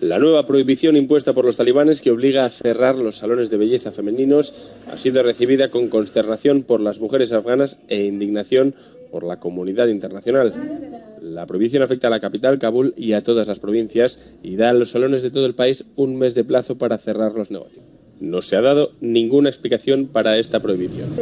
La 0.00 0.18
nueva 0.18 0.46
prohibición 0.46 0.94
impuesta 0.94 1.32
por 1.32 1.46
los 1.46 1.56
talibanes 1.56 2.02
que 2.02 2.10
obliga 2.10 2.44
a 2.44 2.50
cerrar 2.50 2.96
los 2.96 3.16
salones 3.16 3.48
de 3.48 3.56
belleza 3.56 3.92
femeninos 3.92 4.74
ha 4.92 4.98
sido 4.98 5.22
recibida 5.22 5.70
con 5.70 5.88
consternación 5.88 6.64
por 6.64 6.82
las 6.82 7.00
mujeres 7.00 7.32
afganas 7.32 7.80
e 7.88 8.04
indignación 8.04 8.74
por 9.10 9.24
la 9.24 9.40
comunidad 9.40 9.86
internacional. 9.86 10.52
La 11.22 11.46
prohibición 11.46 11.82
afecta 11.82 12.08
a 12.08 12.10
la 12.10 12.20
capital, 12.20 12.58
Kabul, 12.58 12.92
y 12.94 13.14
a 13.14 13.22
todas 13.22 13.46
las 13.46 13.58
provincias 13.58 14.34
y 14.42 14.56
da 14.56 14.68
a 14.68 14.74
los 14.74 14.90
salones 14.90 15.22
de 15.22 15.30
todo 15.30 15.46
el 15.46 15.54
país 15.54 15.86
un 15.96 16.18
mes 16.18 16.34
de 16.34 16.44
plazo 16.44 16.76
para 16.76 16.98
cerrar 16.98 17.32
los 17.32 17.50
negocios. 17.50 17.82
No 18.20 18.42
se 18.42 18.56
ha 18.56 18.60
dado 18.60 18.90
ninguna 19.00 19.48
explicación 19.48 20.08
para 20.08 20.36
esta 20.36 20.60
prohibición. 20.60 21.16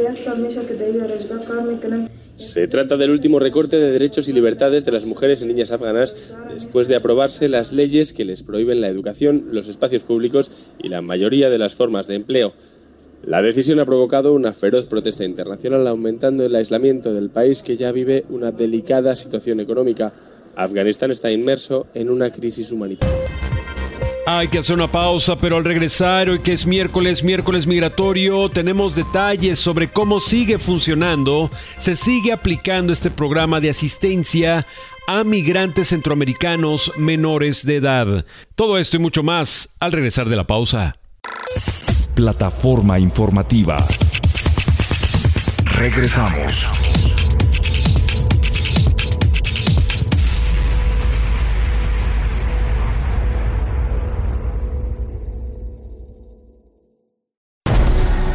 Se 2.37 2.67
trata 2.67 2.97
del 2.97 3.11
último 3.11 3.39
recorte 3.39 3.77
de 3.77 3.91
derechos 3.91 4.27
y 4.27 4.33
libertades 4.33 4.83
de 4.83 4.91
las 4.91 5.05
mujeres 5.05 5.41
y 5.41 5.45
niñas 5.45 5.71
afganas 5.71 6.33
después 6.51 6.89
de 6.89 6.97
aprobarse 6.97 7.47
las 7.47 7.71
leyes 7.71 8.11
que 8.11 8.25
les 8.25 8.43
prohíben 8.43 8.81
la 8.81 8.89
educación, 8.89 9.45
los 9.51 9.69
espacios 9.69 10.03
públicos 10.03 10.51
y 10.83 10.89
la 10.89 11.01
mayoría 11.01 11.49
de 11.49 11.57
las 11.57 11.75
formas 11.75 12.07
de 12.07 12.15
empleo. 12.15 12.53
La 13.23 13.41
decisión 13.41 13.79
ha 13.79 13.85
provocado 13.85 14.33
una 14.33 14.51
feroz 14.51 14.85
protesta 14.85 15.23
internacional 15.23 15.87
aumentando 15.87 16.43
el 16.43 16.55
aislamiento 16.55 17.13
del 17.13 17.29
país 17.29 17.63
que 17.63 17.77
ya 17.77 17.91
vive 17.93 18.25
una 18.29 18.51
delicada 18.51 19.15
situación 19.15 19.61
económica. 19.61 20.13
Afganistán 20.55 21.11
está 21.11 21.31
inmerso 21.31 21.87
en 21.93 22.09
una 22.09 22.31
crisis 22.31 22.71
humanitaria. 22.71 23.44
Hay 24.27 24.47
que 24.47 24.57
hacer 24.57 24.75
una 24.75 24.87
pausa, 24.91 25.37
pero 25.37 25.57
al 25.57 25.63
regresar, 25.63 26.31
hoy 26.31 26.39
que 26.39 26.53
es 26.53 26.65
miércoles, 26.65 27.23
miércoles 27.23 27.67
migratorio, 27.67 28.49
tenemos 28.49 28.95
detalles 28.95 29.59
sobre 29.59 29.91
cómo 29.91 30.19
sigue 30.19 30.57
funcionando, 30.57 31.51
se 31.77 31.95
sigue 31.95 32.33
aplicando 32.33 32.91
este 32.91 33.11
programa 33.11 33.59
de 33.61 33.69
asistencia 33.69 34.65
a 35.07 35.23
migrantes 35.23 35.89
centroamericanos 35.89 36.91
menores 36.97 37.67
de 37.67 37.75
edad. 37.75 38.25
Todo 38.55 38.79
esto 38.79 38.97
y 38.97 38.99
mucho 38.99 39.21
más 39.21 39.69
al 39.79 39.91
regresar 39.91 40.27
de 40.27 40.35
la 40.35 40.47
pausa. 40.47 40.97
Plataforma 42.15 42.97
informativa. 42.97 43.77
Regresamos. 45.65 46.71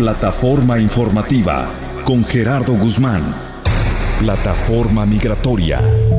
Plataforma 0.00 0.78
informativa 0.78 1.68
con 2.06 2.24
Gerardo 2.24 2.72
Guzmán. 2.72 3.20
Plataforma 4.18 5.04
migratoria. 5.04 6.09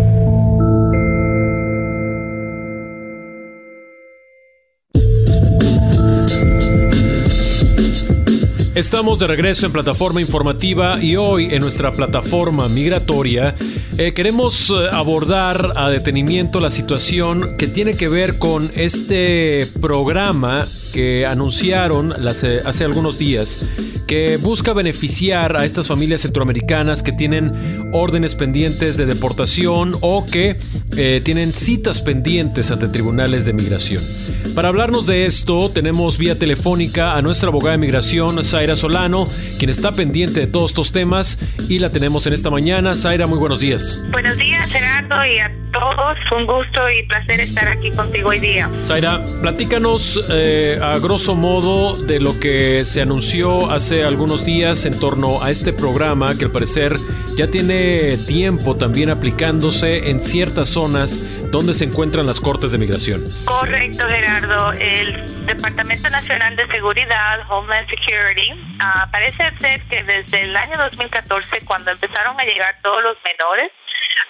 Estamos 8.74 9.20
de 9.20 9.28
regreso 9.28 9.66
en 9.66 9.74
plataforma 9.74 10.22
informativa 10.22 10.98
y 11.04 11.18
hoy 11.18 11.50
en 11.52 11.60
nuestra 11.60 11.92
plataforma 11.92 12.70
migratoria 12.70 13.54
eh, 13.98 14.14
queremos 14.14 14.70
eh, 14.70 14.88
abordar 14.94 15.74
a 15.76 15.90
detenimiento 15.90 16.62
la 16.62 16.70
situación 16.70 17.58
que 17.58 17.68
tiene 17.68 17.96
que 17.96 18.08
ver 18.08 18.38
con 18.38 18.72
este 18.74 19.68
programa 19.82 20.66
que 20.94 21.26
anunciaron 21.26 22.14
hace 22.14 22.84
algunos 22.86 23.18
días 23.18 23.66
que 24.12 24.36
busca 24.36 24.74
beneficiar 24.74 25.56
a 25.56 25.64
estas 25.64 25.88
familias 25.88 26.20
centroamericanas 26.20 27.02
que 27.02 27.14
tienen 27.14 27.90
órdenes 27.94 28.36
pendientes 28.36 28.98
de 28.98 29.06
deportación 29.06 29.96
o 30.02 30.26
que 30.26 30.58
eh, 30.98 31.22
tienen 31.24 31.54
citas 31.54 32.02
pendientes 32.02 32.72
ante 32.72 32.90
tribunales 32.90 33.46
de 33.46 33.54
migración. 33.54 34.04
Para 34.54 34.68
hablarnos 34.68 35.08
de 35.08 35.26
esto, 35.26 35.70
tenemos 35.70 36.18
vía 36.18 36.38
telefónica 36.38 37.16
a 37.16 37.22
nuestra 37.22 37.48
abogada 37.48 37.72
de 37.72 37.78
migración, 37.78 38.44
Zaira 38.44 38.71
Solano, 38.76 39.28
quien 39.60 39.70
está 39.70 39.92
pendiente 39.92 40.40
de 40.40 40.48
todos 40.48 40.72
estos 40.72 40.92
temas 40.92 41.40
y 41.70 41.80
la 41.80 41.90
tenemos 41.90 42.26
en 42.28 42.34
esta 42.34 42.50
mañana. 42.50 42.96
Zaira, 42.96 43.28
muy 43.28 43.38
buenos 43.38 43.60
días. 43.60 44.02
Buenos 44.12 44.38
días, 44.38 44.70
Gerardo, 44.72 45.26
y 45.26 45.40
a 45.40 45.61
todos. 45.72 46.18
Un 46.36 46.46
gusto 46.46 46.90
y 46.90 47.04
placer 47.04 47.40
estar 47.40 47.68
aquí 47.68 47.92
contigo 47.92 48.30
hoy 48.30 48.40
día. 48.40 48.70
Zaira, 48.82 49.24
platícanos 49.42 50.30
eh, 50.32 50.80
a 50.82 50.98
grosso 51.00 51.36
modo 51.36 51.96
de 51.98 52.20
lo 52.20 52.40
que 52.40 52.86
se 52.86 53.02
anunció 53.02 53.70
hace 53.72 54.04
algunos 54.04 54.46
días 54.46 54.86
en 54.86 55.00
torno 55.00 55.42
a 55.44 55.52
este 55.52 55.74
programa 55.74 56.38
que 56.38 56.46
al 56.46 56.52
parecer 56.52 56.94
ya 57.36 57.48
tiene 57.48 58.18
tiempo 58.28 58.76
también 58.78 59.10
aplicándose 59.10 60.10
en 60.10 60.22
ciertas 60.22 60.70
zonas 60.70 61.20
donde 61.52 61.74
se 61.74 61.86
encuentran 61.86 62.26
las 62.26 62.40
cortes 62.40 62.72
de 62.72 62.78
migración. 62.78 63.24
Correcto, 63.46 64.08
Gerardo. 64.08 64.74
El 64.74 65.46
Departamento 65.46 66.10
Nacional 66.10 66.56
de 66.56 66.68
Seguridad, 66.68 67.40
Homeland 67.50 67.88
Security, 67.90 68.52
uh, 68.54 69.12
parece 69.12 69.52
ser 69.60 69.82
que 69.88 70.04
desde 70.04 70.44
el 70.44 70.56
año 70.56 70.78
2014, 70.78 71.66
cuando 71.66 71.92
empezaron 71.92 72.40
a 72.40 72.44
llegar 72.46 72.76
todos 72.82 73.04
los 73.04 73.18
menores, 73.24 73.72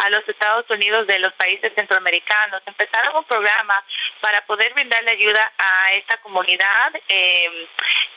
a 0.03 0.09
los 0.09 0.27
Estados 0.27 0.69
Unidos 0.69 1.05
de 1.07 1.19
los 1.19 1.33
países 1.33 1.71
centroamericanos. 1.75 2.61
Empezaron 2.65 3.15
un 3.17 3.23
programa 3.25 3.83
para 4.19 4.45
poder 4.45 4.73
brindarle 4.73 5.11
ayuda 5.11 5.51
a 5.57 5.93
esta 5.93 6.17
comunidad 6.17 6.91
eh, 7.07 7.67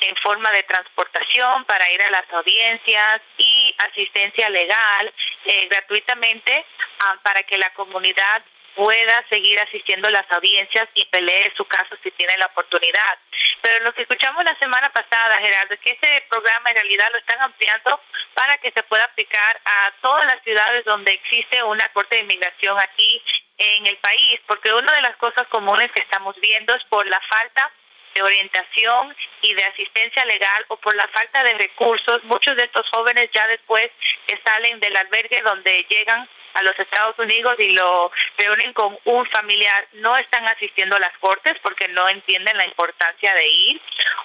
en 0.01 0.17
forma 0.17 0.51
de 0.53 0.63
transportación 0.63 1.65
para 1.65 1.91
ir 1.91 2.03
a 2.03 2.11
las 2.11 2.33
audiencias 2.33 3.23
y 3.39 3.75
asistencia 3.79 4.49
legal 4.49 5.13
eh, 5.45 5.69
gratuitamente 5.69 6.65
ah, 7.01 7.19
para 7.23 7.43
que 7.43 7.59
la 7.59 7.71
comunidad 7.75 8.43
pueda 8.75 9.25
seguir 9.29 9.61
asistiendo 9.61 10.09
a 10.09 10.11
las 10.11 10.31
audiencias 10.33 10.89
y 10.95 11.05
pelee 11.07 11.53
su 11.57 11.65
caso 11.67 11.97
si 12.03 12.11
tiene 12.13 12.37
la 12.39 12.47
oportunidad. 12.47 13.19
Pero 13.63 13.85
lo 13.85 13.95
que 13.95 14.03
escuchamos 14.03 14.45
la 14.45 14.59
semana 14.59 14.91
pasada, 14.91 15.39
Gerardo, 15.39 15.75
es 15.75 15.81
que 15.81 15.93
este 15.93 16.27
programa 16.29 16.71
en 16.71 16.77
realidad 16.77 17.09
lo 17.13 17.19
están 17.19 17.41
ampliando 17.41 18.01
para 18.35 18.59
que 18.59 18.71
se 18.73 18.83
pueda 18.85 19.05
aplicar 19.05 19.61
a 19.65 19.93
todas 20.01 20.27
las 20.27 20.43
ciudades 20.43 20.85
donde 20.85 21.13
existe 21.13 21.63
una 21.63 21.89
corte 21.91 22.17
de 22.17 22.23
inmigración 22.23 22.79
aquí 22.79 23.23
en 23.59 23.87
el 23.87 23.97
país, 23.99 24.41
porque 24.47 24.73
una 24.73 24.93
de 24.93 25.03
las 25.03 25.17
cosas 25.17 25.47
comunes 25.49 25.91
que 25.93 26.03
estamos 26.03 26.39
viendo 26.41 26.75
es 26.75 26.85
por 26.85 27.07
la 27.07 27.21
falta 27.21 27.71
de 28.15 28.23
orientación 28.23 29.15
y 29.43 29.55
de 29.55 29.65
asistencia 29.65 30.25
legal 30.25 30.65
o 30.69 30.77
por 30.77 30.95
la 30.95 31.09
falta 31.09 31.43
de 31.43 31.55
recursos, 31.55 32.23
muchos 32.25 32.57
de 32.57 32.65
estos 32.65 32.89
jóvenes 32.91 33.31
ya 33.35 33.47
después 33.49 33.91
que 34.27 34.39
salen 34.45 34.79
del 34.81 34.97
albergue 34.97 35.43
donde 35.43 35.85
llegan 35.89 36.29
a 36.55 36.63
los 36.63 36.79
Estados 36.79 37.19
Unidos 37.19 37.55
y 37.59 37.73
lo 37.73 38.11
reúnen 38.39 38.73
con 38.73 38.97
un 39.05 39.27
familiar, 39.27 39.87
no 39.95 40.17
están 40.17 40.47
asistiendo 40.47 40.97
a 40.97 41.01
las 41.01 41.17
cortes 41.19 41.57
porque 41.63 41.89
no 41.89 42.09
entienden 42.09 42.57
la 42.57 42.67
importancia 42.67 43.35
de 43.35 43.47
ir 43.47 43.81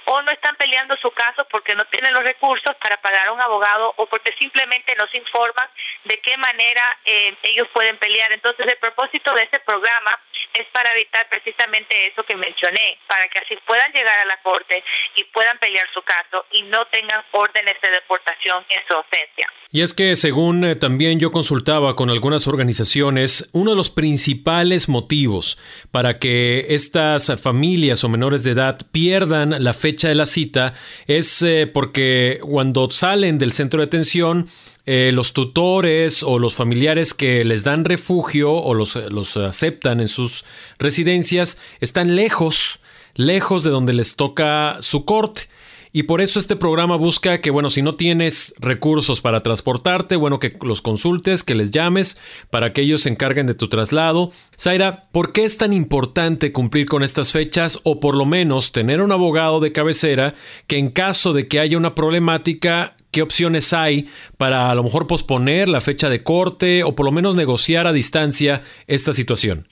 o 0.05 0.21
no 0.21 0.31
están 0.31 0.55
peleando 0.55 0.95
su 0.97 1.11
caso 1.11 1.45
porque 1.51 1.75
no 1.75 1.85
tienen 1.85 2.13
los 2.13 2.23
recursos 2.23 2.75
para 2.77 2.97
pagar 2.97 3.27
a 3.27 3.31
un 3.31 3.41
abogado 3.41 3.93
o 3.97 4.05
porque 4.05 4.31
simplemente 4.33 4.95
no 4.95 5.07
se 5.07 5.17
informan 5.17 5.67
de 6.05 6.19
qué 6.19 6.37
manera 6.37 6.97
eh, 7.05 7.35
ellos 7.43 7.67
pueden 7.73 7.97
pelear. 7.97 8.31
Entonces 8.31 8.65
el 8.67 8.77
propósito 8.77 9.33
de 9.33 9.43
este 9.43 9.59
programa 9.59 10.19
es 10.53 10.67
para 10.73 10.91
evitar 10.93 11.27
precisamente 11.29 12.07
eso 12.07 12.23
que 12.23 12.35
mencioné, 12.35 12.97
para 13.07 13.27
que 13.29 13.39
así 13.39 13.55
puedan 13.65 13.91
llegar 13.91 14.19
a 14.19 14.25
la 14.25 14.37
corte 14.41 14.83
y 15.15 15.23
puedan 15.25 15.57
pelear 15.59 15.87
su 15.93 16.01
caso 16.01 16.45
y 16.51 16.63
no 16.63 16.85
tengan 16.87 17.23
órdenes 17.31 17.75
de 17.81 17.91
deportación 17.91 18.65
en 18.69 18.81
su 18.87 18.93
ausencia. 18.93 19.47
Y 19.71 19.81
es 19.81 19.93
que 19.93 20.15
según 20.15 20.63
eh, 20.65 20.75
también 20.75 21.19
yo 21.19 21.31
consultaba 21.31 21.95
con 21.95 22.09
algunas 22.09 22.47
organizaciones, 22.47 23.49
uno 23.53 23.71
de 23.71 23.77
los 23.77 23.89
principales 23.89 24.89
motivos 24.89 25.59
para 25.91 26.17
que 26.17 26.65
estas 26.69 27.39
familias 27.41 28.03
o 28.03 28.09
menores 28.09 28.43
de 28.43 28.51
edad 28.51 28.79
pierdan 28.91 29.63
la 29.63 29.73
fecha 29.73 30.07
de 30.07 30.15
la 30.15 30.25
cita 30.25 30.73
es 31.07 31.41
eh, 31.43 31.67
porque 31.71 32.39
cuando 32.41 32.89
salen 32.89 33.37
del 33.37 33.51
centro 33.51 33.79
de 33.79 33.85
detención, 33.85 34.47
eh, 34.91 35.11
los 35.11 35.33
tutores 35.33 36.23
o 36.23 36.39
los 36.39 36.55
familiares 36.55 37.13
que 37.13 37.45
les 37.45 37.63
dan 37.63 37.85
refugio 37.85 38.53
o 38.53 38.73
los, 38.73 38.95
los 38.95 39.37
aceptan 39.37 39.99
en 39.99 40.07
sus 40.07 40.45
residencias 40.79 41.59
están 41.79 42.15
lejos, 42.15 42.79
lejos 43.13 43.63
de 43.63 43.69
donde 43.69 43.93
les 43.93 44.15
toca 44.15 44.77
su 44.79 45.05
corte. 45.05 45.43
Y 45.91 46.03
por 46.03 46.21
eso 46.21 46.39
este 46.39 46.55
programa 46.55 46.95
busca 46.95 47.39
que, 47.39 47.51
bueno, 47.51 47.69
si 47.69 47.83
no 47.83 47.97
tienes 47.97 48.55
recursos 48.57 49.21
para 49.21 49.41
transportarte, 49.41 50.15
bueno, 50.15 50.39
que 50.39 50.57
los 50.63 50.81
consultes, 50.81 51.43
que 51.43 51.53
les 51.53 51.69
llames 51.69 52.17
para 52.49 52.73
que 52.73 52.81
ellos 52.81 53.01
se 53.01 53.09
encarguen 53.09 53.45
de 53.45 53.53
tu 53.53 53.69
traslado. 53.69 54.31
Zaira, 54.57 55.07
¿por 55.11 55.33
qué 55.33 55.45
es 55.45 55.57
tan 55.57 55.71
importante 55.71 56.51
cumplir 56.51 56.87
con 56.87 57.03
estas 57.03 57.31
fechas 57.31 57.79
o 57.83 57.99
por 57.99 58.15
lo 58.15 58.25
menos 58.25 58.71
tener 58.71 59.01
un 59.01 59.11
abogado 59.11 59.59
de 59.59 59.71
cabecera 59.71 60.33
que 60.65 60.79
en 60.79 60.89
caso 60.89 61.31
de 61.33 61.47
que 61.47 61.59
haya 61.59 61.77
una 61.77 61.93
problemática 61.93 62.95
qué 63.11 63.21
opciones 63.21 63.73
hay 63.73 64.09
para 64.37 64.71
a 64.71 64.75
lo 64.75 64.83
mejor 64.83 65.07
posponer 65.07 65.69
la 65.69 65.81
fecha 65.81 66.09
de 66.09 66.23
corte 66.23 66.83
o 66.83 66.95
por 66.95 67.05
lo 67.05 67.11
menos 67.11 67.35
negociar 67.35 67.87
a 67.87 67.93
distancia 67.93 68.61
esta 68.87 69.13
situación. 69.13 69.67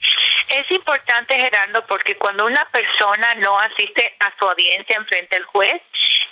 Es 0.48 0.70
importante, 0.70 1.34
Gerardo, 1.34 1.84
porque 1.88 2.16
cuando 2.16 2.46
una 2.46 2.66
persona 2.72 3.34
no 3.36 3.58
asiste 3.60 4.14
a 4.20 4.32
su 4.38 4.46
audiencia 4.46 4.96
en 4.96 5.06
frente 5.06 5.36
al 5.36 5.44
juez, 5.44 5.82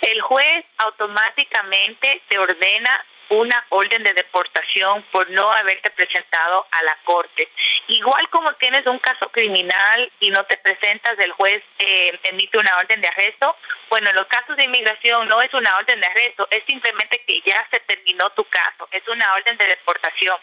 el 0.01 0.21
juez 0.21 0.65
automáticamente 0.77 2.21
te 2.27 2.37
ordena 2.37 3.05
una 3.29 3.65
orden 3.69 4.03
de 4.03 4.13
deportación 4.13 5.03
por 5.11 5.29
no 5.29 5.51
haberte 5.51 5.89
presentado 5.91 6.65
a 6.71 6.83
la 6.83 6.97
corte. 7.03 7.49
Igual 7.87 8.29
como 8.29 8.53
tienes 8.53 8.85
un 8.85 8.99
caso 8.99 9.29
criminal 9.29 10.11
y 10.19 10.29
no 10.29 10.43
te 10.45 10.57
presentas, 10.57 11.17
el 11.19 11.31
juez 11.33 11.63
eh, 11.79 12.19
emite 12.23 12.57
una 12.57 12.71
orden 12.77 13.01
de 13.01 13.07
arresto. 13.07 13.55
Bueno, 13.89 14.09
en 14.09 14.15
los 14.15 14.27
casos 14.27 14.55
de 14.57 14.65
inmigración 14.65 15.27
no 15.27 15.41
es 15.41 15.53
una 15.53 15.75
orden 15.77 15.99
de 15.99 16.07
arresto, 16.07 16.47
es 16.51 16.63
simplemente 16.65 17.23
que 17.25 17.41
ya 17.45 17.65
se 17.71 17.79
terminó 17.81 18.29
tu 18.31 18.43
caso, 18.45 18.87
es 18.91 19.07
una 19.07 19.33
orden 19.33 19.57
de 19.57 19.67
deportación. 19.67 20.37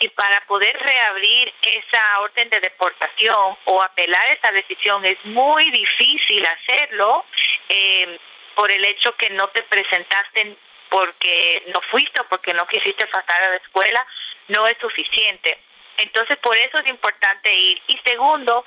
Y 0.00 0.08
para 0.08 0.40
poder 0.42 0.76
reabrir 0.78 1.52
esa 1.62 2.20
orden 2.20 2.48
de 2.50 2.60
deportación 2.60 3.56
o 3.64 3.82
apelar 3.82 4.26
esa 4.32 4.52
decisión 4.52 5.04
es 5.04 5.22
muy 5.24 5.70
difícil 5.70 6.46
hacerlo. 6.46 7.24
Eh, 7.68 8.18
por 8.56 8.70
el 8.70 8.82
hecho 8.86 9.14
que 9.16 9.28
no 9.30 9.48
te 9.48 9.62
presentaste 9.64 10.56
porque 10.88 11.62
no 11.68 11.80
fuiste 11.90 12.20
o 12.20 12.28
porque 12.28 12.54
no 12.54 12.66
quisiste 12.66 13.06
pasar 13.06 13.42
a 13.42 13.50
la 13.50 13.56
escuela, 13.56 14.06
no 14.48 14.66
es 14.66 14.76
suficiente. 14.78 15.58
Entonces, 15.98 16.36
por 16.38 16.56
eso 16.56 16.78
es 16.78 16.86
importante 16.86 17.52
ir. 17.54 17.82
Y 17.86 17.98
segundo, 18.04 18.64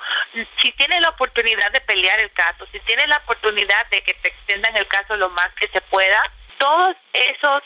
si 0.60 0.72
tienes 0.72 1.00
la 1.00 1.10
oportunidad 1.10 1.70
de 1.70 1.80
pelear 1.80 2.18
el 2.20 2.32
caso, 2.32 2.66
si 2.72 2.80
tienes 2.80 3.08
la 3.08 3.18
oportunidad 3.18 3.86
de 3.86 4.02
que 4.02 4.14
te 4.14 4.28
extendan 4.28 4.76
el 4.76 4.86
caso 4.88 5.16
lo 5.16 5.30
más 5.30 5.52
que 5.54 5.68
se 5.68 5.80
pueda, 5.82 6.20
todos 6.58 6.96
esos 7.12 7.62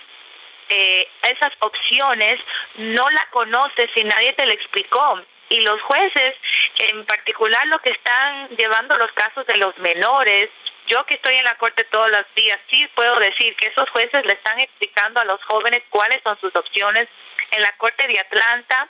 eh, 0.69 1.09
esas 1.23 1.53
opciones 1.61 2.41
no 2.77 3.09
la 3.11 3.27
conoces 3.31 3.91
y 3.97 4.05
nadie 4.05 4.33
te 4.33 4.47
lo 4.47 4.53
explicó. 4.53 5.21
Y 5.51 5.61
los 5.61 5.81
jueces, 5.83 6.35
en 6.79 7.05
particular 7.05 7.67
los 7.67 7.81
que 7.83 7.91
están 7.91 8.49
llevando 8.57 8.97
los 8.97 9.13
casos 9.13 9.47
de 9.47 9.57
los 9.59 9.77
menores, 9.79 10.51
yo 10.87 11.05
que 11.07 11.15
estoy 11.15 11.35
en 11.37 11.45
la 11.45 11.57
corte 11.57 11.85
todos 11.85 12.11
los 12.11 12.25
días, 12.35 12.61
sí 12.71 12.87
puedo 12.95 13.19
decir 13.19 13.55
que 13.57 13.69
esos 13.69 13.89
jueces 13.91 14.25
le 14.25 14.35
están 14.35 14.59
explicando 14.61 15.21
a 15.21 15.25
los 15.25 15.43
jóvenes 15.45 15.83
cuáles 15.91 16.23
son 16.23 16.39
sus 16.41 16.55
opciones. 16.55 17.09
En 17.51 17.63
la 17.63 17.73
corte 17.77 18.07
de 18.07 18.19
Atlanta, 18.19 18.89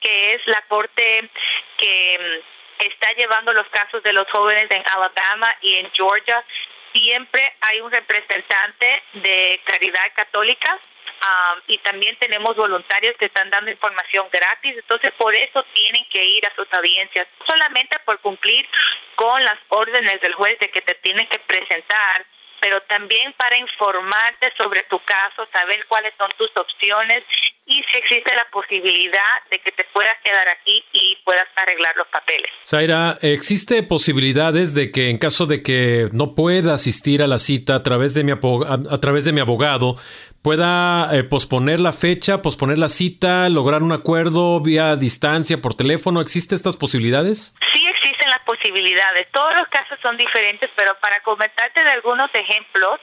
que 0.00 0.34
es 0.34 0.46
la 0.46 0.62
corte 0.62 1.30
que 1.76 2.18
mm, 2.18 2.84
está 2.86 3.12
llevando 3.12 3.52
los 3.52 3.68
casos 3.68 4.02
de 4.02 4.12
los 4.12 4.28
jóvenes 4.30 4.70
en 4.70 4.82
Alabama 4.94 5.54
y 5.60 5.76
en 5.76 5.90
Georgia, 5.92 6.44
siempre 6.92 7.54
hay 7.60 7.80
un 7.80 7.90
representante 7.90 9.02
de 9.14 9.60
Caridad 9.64 10.12
Católica 10.14 10.78
y 11.66 11.78
también 11.78 12.16
tenemos 12.16 12.56
voluntarios 12.56 13.16
que 13.16 13.26
están 13.26 13.50
dando 13.50 13.70
información 13.70 14.28
gratis, 14.32 14.76
entonces 14.76 15.12
por 15.18 15.34
eso 15.34 15.64
tienen 15.74 16.04
que 16.10 16.24
ir 16.24 16.46
a 16.46 16.54
sus 16.54 16.66
audiencias, 16.72 17.28
solamente 17.46 17.98
por 18.04 18.18
cumplir 18.20 18.66
con 19.16 19.44
las 19.44 19.58
órdenes 19.68 20.20
del 20.20 20.34
juez 20.34 20.58
de 20.58 20.70
que 20.70 20.82
te 20.82 20.94
tienen 20.96 21.28
que 21.28 21.38
presentar 21.40 22.26
pero 22.60 22.80
también 22.88 23.32
para 23.38 23.58
informarte 23.58 24.52
sobre 24.56 24.82
tu 24.84 24.98
caso, 25.00 25.48
saber 25.52 25.84
cuáles 25.88 26.12
son 26.18 26.28
tus 26.36 26.50
opciones 26.56 27.24
y 27.66 27.82
si 27.90 27.98
existe 27.98 28.34
la 28.34 28.46
posibilidad 28.50 29.38
de 29.50 29.60
que 29.60 29.72
te 29.72 29.84
puedas 29.92 30.16
quedar 30.24 30.48
aquí 30.48 30.84
y 30.92 31.16
puedas 31.24 31.46
arreglar 31.56 31.96
los 31.96 32.08
papeles. 32.08 32.50
Zaira, 32.66 33.16
¿existe 33.22 33.82
posibilidades 33.82 34.74
de 34.74 34.90
que 34.90 35.08
en 35.08 35.18
caso 35.18 35.46
de 35.46 35.62
que 35.62 36.08
no 36.12 36.34
pueda 36.34 36.74
asistir 36.74 37.22
a 37.22 37.26
la 37.26 37.38
cita 37.38 37.76
a 37.76 37.82
través 37.82 38.14
de 38.14 38.24
mi, 38.24 38.32
a 38.32 38.98
través 39.00 39.24
de 39.24 39.32
mi 39.32 39.40
abogado, 39.40 39.94
pueda 40.42 41.14
eh, 41.16 41.24
posponer 41.24 41.80
la 41.80 41.92
fecha, 41.92 42.42
posponer 42.42 42.78
la 42.78 42.88
cita, 42.88 43.48
lograr 43.48 43.82
un 43.82 43.92
acuerdo 43.92 44.60
vía 44.60 44.96
distancia, 44.96 45.60
por 45.60 45.74
teléfono? 45.74 46.20
¿Existen 46.20 46.56
estas 46.56 46.76
posibilidades? 46.76 47.54
Sí 47.72 47.86
existen 47.86 48.30
las 48.30 48.40
posibilidades. 48.44 49.28
Todos 49.32 49.54
los 49.54 49.68
casos 49.68 49.98
son 50.02 50.16
diferentes, 50.16 50.70
pero 50.76 50.96
para 51.00 51.20
comentarte 51.22 51.82
de 51.82 51.90
algunos 51.90 52.30
ejemplos, 52.34 53.00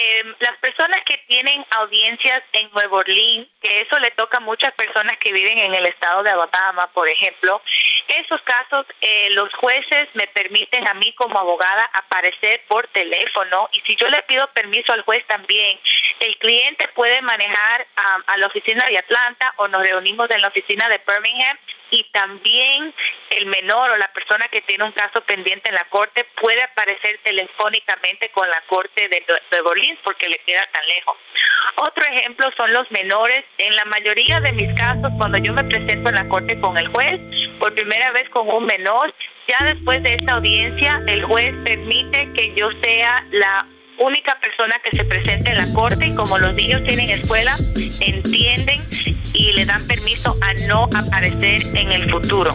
eh, 0.00 0.22
las 0.38 0.56
personas 0.58 1.02
que 1.04 1.18
tienen 1.26 1.64
audiencias 1.72 2.44
en 2.52 2.70
Nuevo 2.70 2.98
Orleans, 2.98 3.48
que 3.60 3.80
eso 3.80 3.98
le 3.98 4.12
toca 4.12 4.36
a 4.36 4.40
muchas 4.40 4.72
personas 4.74 5.18
que 5.18 5.32
viven 5.32 5.58
en 5.58 5.74
el 5.74 5.86
estado 5.86 6.22
de 6.22 6.30
Alabama, 6.30 6.88
por 6.94 7.08
ejemplo, 7.08 7.60
esos 8.06 8.40
casos 8.42 8.86
eh, 9.00 9.30
los 9.30 9.52
jueces 9.54 10.08
me 10.14 10.28
permiten 10.28 10.86
a 10.86 10.94
mí 10.94 11.12
como 11.14 11.36
abogada 11.36 11.90
aparecer 11.92 12.62
por 12.68 12.86
teléfono 12.88 13.68
y 13.72 13.80
si 13.80 13.96
yo 13.96 14.08
le 14.08 14.22
pido 14.22 14.46
permiso 14.52 14.92
al 14.92 15.02
juez 15.02 15.26
también 15.26 15.78
el 16.20 16.36
cliente 16.38 16.88
puede 16.94 17.20
manejar 17.20 17.86
a 18.26 18.36
la 18.38 18.46
oficina 18.46 18.84
de 18.88 18.98
Atlanta 18.98 19.52
o 19.56 19.68
nos 19.68 19.82
reunimos 19.82 20.30
en 20.30 20.40
la 20.40 20.48
oficina 20.48 20.88
de 20.88 21.00
Birmingham 21.06 21.58
y 21.90 22.04
también 22.04 22.94
el 23.30 23.46
menor 23.46 23.90
o 23.90 23.96
la 23.96 24.12
persona 24.12 24.48
que 24.50 24.62
tiene 24.62 24.84
un 24.84 24.92
caso 24.92 25.20
pendiente 25.22 25.68
en 25.68 25.74
la 25.74 25.84
corte 25.90 26.26
puede 26.40 26.62
aparecer 26.62 27.20
telefónicamente 27.22 28.30
con 28.30 28.48
la 28.48 28.62
corte 28.68 29.08
de 29.08 29.24
Nuevo 29.26 29.70
porque 30.04 30.28
le 30.28 30.38
queda 30.46 30.66
tan 30.72 30.86
lejos. 30.86 31.16
Otro 31.76 32.04
ejemplo 32.04 32.50
son 32.56 32.72
los 32.72 32.90
menores. 32.90 33.44
En 33.58 33.74
la 33.76 33.84
mayoría 33.84 34.40
de 34.40 34.52
mis 34.52 34.72
casos, 34.78 35.10
cuando 35.16 35.38
yo 35.38 35.52
me 35.52 35.64
presento 35.64 36.08
en 36.08 36.14
la 36.14 36.28
corte 36.28 36.58
con 36.60 36.76
el 36.76 36.88
juez, 36.88 37.20
por 37.58 37.74
primera 37.74 38.10
vez 38.12 38.28
con 38.30 38.48
un 38.48 38.66
menor, 38.66 39.14
ya 39.48 39.64
después 39.64 40.02
de 40.02 40.14
esta 40.14 40.32
audiencia, 40.32 41.00
el 41.06 41.24
juez 41.24 41.54
permite 41.64 42.32
que 42.34 42.54
yo 42.54 42.70
sea 42.82 43.24
la 43.30 43.66
única 43.98 44.38
persona 44.40 44.80
que 44.84 44.96
se 44.96 45.04
presente 45.04 45.50
en 45.50 45.56
la 45.56 45.72
corte 45.74 46.06
y 46.06 46.14
como 46.14 46.38
los 46.38 46.54
niños 46.54 46.82
tienen 46.84 47.10
escuela, 47.10 47.54
entienden 48.00 48.82
y 49.34 49.52
le 49.52 49.64
dan 49.64 49.86
permiso 49.86 50.36
a 50.42 50.54
no 50.66 50.84
aparecer 50.84 51.62
en 51.74 51.92
el 51.92 52.10
futuro. 52.10 52.54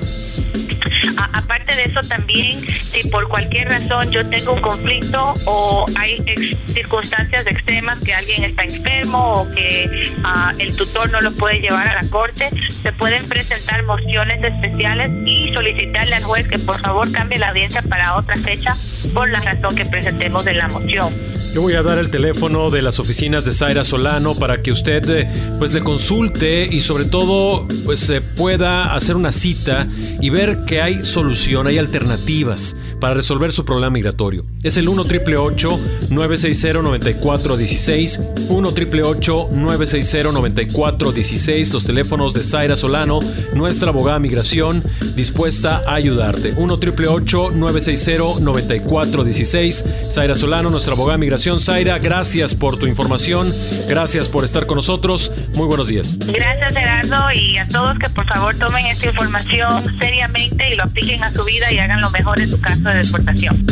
Aparte 1.17 1.75
de 1.75 1.85
eso 1.85 2.01
también, 2.01 2.65
si 2.67 3.07
por 3.09 3.27
cualquier 3.27 3.69
razón 3.69 4.11
yo 4.11 4.25
tengo 4.27 4.53
un 4.53 4.61
conflicto 4.61 5.33
o 5.45 5.85
hay 5.95 6.23
circunstancias 6.67 7.45
extremas 7.47 7.99
que 7.99 8.13
alguien 8.13 8.43
está 8.43 8.63
enfermo 8.63 9.33
o 9.33 9.51
que 9.53 10.13
ah, 10.23 10.53
el 10.59 10.75
tutor 10.75 11.11
no 11.11 11.21
lo 11.21 11.31
puede 11.33 11.59
llevar 11.59 11.87
a 11.89 12.01
la 12.01 12.09
corte, 12.09 12.49
se 12.81 12.91
pueden 12.93 13.27
presentar 13.27 13.83
mociones 13.83 14.43
especiales 14.43 15.11
y 15.25 15.53
solicitarle 15.53 16.15
al 16.15 16.23
juez 16.23 16.47
que 16.47 16.59
por 16.59 16.79
favor 16.79 17.11
cambie 17.11 17.39
la 17.39 17.49
audiencia 17.49 17.81
para 17.83 18.15
otra 18.15 18.35
fecha 18.37 18.75
por 19.13 19.29
la 19.29 19.39
razón 19.41 19.75
que 19.75 19.85
presentemos 19.85 20.45
en 20.47 20.57
la 20.57 20.67
moción. 20.67 21.13
Yo 21.53 21.61
voy 21.61 21.73
a 21.75 21.83
dar 21.83 21.99
el 21.99 22.09
teléfono 22.09 22.71
de 22.71 22.81
las 22.81 22.99
oficinas 22.99 23.45
de 23.45 23.51
Zaira 23.51 23.83
Solano 23.83 24.33
para 24.33 24.63
que 24.63 24.71
usted 24.71 25.07
eh, 25.07 25.29
pues 25.59 25.71
le 25.71 25.81
consulte 25.81 26.65
y 26.65 26.81
sobre 26.81 27.05
todo 27.05 27.67
pues 27.85 27.99
se 27.99 28.21
pueda 28.21 28.95
hacer 28.95 29.15
una 29.15 29.31
cita 29.31 29.87
y 30.19 30.31
ver 30.31 30.65
que 30.65 30.81
hay 30.81 30.92
solución, 31.03 31.67
hay 31.67 31.77
alternativas 31.77 32.75
para 32.99 33.13
resolver 33.13 33.51
su 33.51 33.65
problema 33.65 33.89
migratorio. 33.89 34.45
Es 34.63 34.77
el 34.77 34.87
1 34.87 35.01
888 35.01 35.79
960 36.09 36.81
9416 36.81 38.19
1 38.49 38.67
888 38.67 39.49
960 39.51 40.31
9416 40.31 41.73
los 41.73 41.85
teléfonos 41.85 42.33
de 42.33 42.43
Zaira 42.43 42.75
Solano, 42.75 43.19
nuestra 43.53 43.89
abogada 43.89 44.19
migración 44.19 44.83
dispuesta 45.15 45.83
a 45.87 45.95
ayudarte. 45.95 46.53
1 46.55 46.73
888 46.73 47.51
960 47.51 48.41
9416 48.41 49.85
Zaira 50.09 50.35
Solano, 50.35 50.69
nuestra 50.69 50.93
abogada 50.93 51.17
migración. 51.17 51.59
Zaira, 51.59 51.99
gracias 51.99 52.55
por 52.55 52.77
tu 52.77 52.87
información, 52.87 53.51
gracias 53.87 54.29
por 54.29 54.43
estar 54.43 54.65
con 54.65 54.77
nosotros. 54.77 55.31
Muy 55.55 55.67
buenos 55.67 55.87
días. 55.87 56.17
Gracias 56.19 56.73
Gerardo 56.73 57.31
y 57.33 57.57
a 57.57 57.67
todos 57.67 57.97
que 57.99 58.09
por 58.09 58.25
favor 58.27 58.55
tomen 58.57 58.85
esta 58.87 59.07
información 59.07 59.97
seriamente 59.99 60.67
y 60.71 60.75
lo 60.75 60.82
apliquen 60.83 61.23
a 61.23 61.31
su 61.33 61.43
vida 61.43 61.71
y 61.71 61.79
hagan 61.79 62.01
lo 62.01 62.09
mejor 62.11 62.39
en 62.39 62.49
su 62.49 62.59
caso 62.59 62.81
de 62.81 62.95
deportación. 62.95 63.65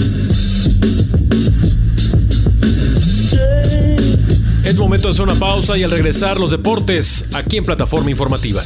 Es 4.63 4.77
momento 4.77 5.09
de 5.09 5.13
hacer 5.13 5.23
una 5.23 5.35
pausa 5.35 5.77
y 5.77 5.83
al 5.83 5.91
regresar 5.91 6.39
los 6.39 6.51
deportes 6.51 7.25
aquí 7.33 7.57
en 7.57 7.65
Plataforma 7.65 8.09
Informativa. 8.09 8.61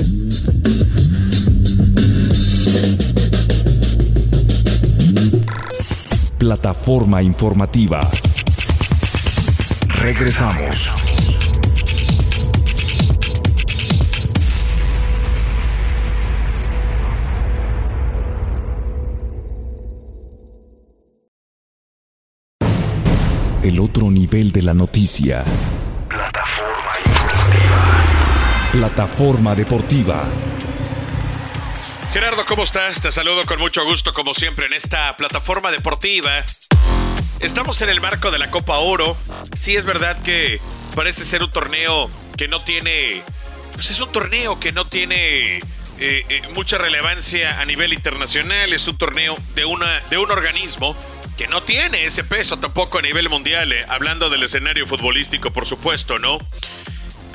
Plataforma 6.37 7.23
Informativa. 7.23 7.99
Regresamos. 9.87 11.14
El 23.67 23.79
otro 23.79 24.11
nivel 24.11 24.51
de 24.51 24.61
la 24.61 24.75
noticia. 24.75 25.43
Plataforma 26.07 26.85
deportiva. 27.03 28.71
Plataforma 28.71 29.55
deportiva. 29.55 30.23
Gerardo, 32.13 32.45
¿cómo 32.45 32.61
estás? 32.61 33.01
Te 33.01 33.11
saludo 33.11 33.43
con 33.47 33.57
mucho 33.57 33.83
gusto 33.83 34.13
como 34.13 34.35
siempre 34.35 34.67
en 34.67 34.73
esta 34.73 35.17
plataforma 35.17 35.71
deportiva. 35.71 36.43
Estamos 37.39 37.81
en 37.81 37.89
el 37.89 38.01
marco 38.01 38.29
de 38.29 38.37
la 38.37 38.51
Copa 38.51 38.77
Oro. 38.77 39.17
Sí 39.55 39.75
es 39.75 39.83
verdad 39.83 40.21
que 40.21 40.61
parece 40.93 41.25
ser 41.25 41.41
un 41.41 41.49
torneo 41.49 42.11
que 42.37 42.47
no 42.47 42.61
tiene... 42.61 43.23
Pues 43.73 43.89
es 43.89 43.99
un 43.99 44.11
torneo 44.11 44.59
que 44.59 44.73
no 44.73 44.85
tiene... 44.85 45.57
Eh, 45.57 45.61
eh, 45.97 46.41
mucha 46.53 46.77
relevancia 46.77 47.59
a 47.59 47.65
nivel 47.65 47.93
internacional, 47.93 48.73
es 48.73 48.85
un 48.87 48.97
torneo 48.97 49.35
de, 49.55 49.63
una, 49.63 50.01
de 50.09 50.17
un 50.17 50.29
organismo 50.29 50.93
que 51.37 51.47
no 51.47 51.63
tiene 51.63 52.05
ese 52.05 52.23
peso 52.23 52.57
tampoco 52.57 52.99
a 52.99 53.01
nivel 53.01 53.29
mundial, 53.29 53.71
eh, 53.73 53.85
hablando 53.89 54.29
del 54.29 54.43
escenario 54.43 54.87
futbolístico, 54.87 55.51
por 55.51 55.65
supuesto, 55.65 56.17
¿no? 56.17 56.37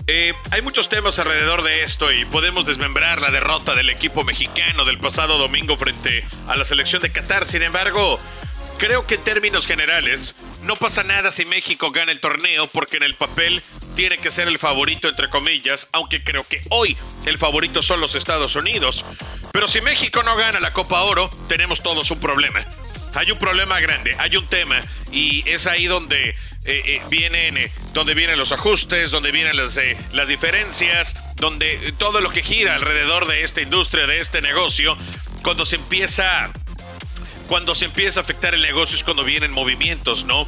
Eh, 0.07 0.33
hay 0.51 0.63
muchos 0.63 0.89
temas 0.89 1.19
alrededor 1.19 1.63
de 1.63 1.83
esto 1.83 2.11
y 2.11 2.25
podemos 2.25 2.67
desmembrar 2.67 3.21
la 3.21 3.31
derrota 3.31 3.75
del 3.75 3.91
equipo 3.91 4.25
mexicano 4.25 4.85
del 4.85 4.99
pasado 4.99 5.39
domingo 5.39 5.77
frente 5.77 6.25
a 6.49 6.57
la 6.57 6.65
selección 6.65 7.03
de 7.03 7.13
Qatar. 7.13 7.47
Sin 7.47 7.63
embargo, 7.63 8.19
creo 8.79 9.07
que 9.07 9.17
en 9.17 9.23
términos 9.23 9.67
generales 9.67 10.35
no 10.63 10.75
pasa 10.75 11.05
nada 11.05 11.31
si 11.31 11.45
México 11.45 11.91
gana 11.93 12.11
el 12.11 12.21
torneo 12.21 12.67
porque 12.67 12.97
en 12.97 13.05
el 13.05 13.15
papel 13.15 13.63
tiene 13.95 14.19
que 14.19 14.31
ser 14.31 14.49
el 14.49 14.59
favorito 14.59 15.09
entre 15.09 15.29
comillas, 15.29 15.89
aunque 15.93 16.25
creo 16.25 16.45
que 16.45 16.61
hoy 16.71 16.97
el 17.27 17.39
favorito 17.39 17.83
son 17.83 18.01
los 18.01 18.15
Estados 18.15 18.57
Unidos. 18.57 19.05
Pero 19.53 19.69
si 19.69 19.81
México 19.81 20.23
no 20.23 20.35
gana 20.35 20.59
la 20.59 20.73
Copa 20.73 21.03
Oro, 21.03 21.31
tenemos 21.49 21.83
todos 21.83 22.11
un 22.11 22.19
problema 22.19 22.65
hay 23.15 23.31
un 23.31 23.39
problema 23.39 23.81
grande, 23.81 24.15
hay 24.19 24.37
un 24.37 24.47
tema 24.47 24.83
y 25.11 25.49
es 25.49 25.67
ahí 25.67 25.87
donde 25.87 26.31
eh, 26.31 26.37
eh, 26.65 27.03
vienen 27.11 27.57
eh, 27.57 27.73
donde 27.93 28.15
vienen 28.15 28.39
los 28.39 28.53
ajustes, 28.53 29.11
donde 29.11 29.33
vienen 29.33 29.57
las, 29.57 29.79
las 30.13 30.29
diferencias, 30.29 31.17
donde 31.37 31.93
todo 31.99 32.21
lo 32.21 32.31
que 32.31 32.43
gira 32.43 32.75
alrededor 32.75 33.27
de 33.27 33.43
esta 33.43 33.61
industria, 33.61 34.07
de 34.07 34.21
este 34.21 34.41
negocio, 34.41 34.97
cuando 35.43 35.65
se 35.67 35.77
empieza 35.77 36.51
cuando 37.49 37.75
se 37.75 37.87
empieza 37.87 38.21
a 38.21 38.23
afectar 38.23 38.55
el 38.55 38.63
negocio 38.63 38.97
es 38.97 39.03
cuando 39.03 39.25
vienen 39.25 39.51
movimientos, 39.51 40.25
¿no? 40.25 40.47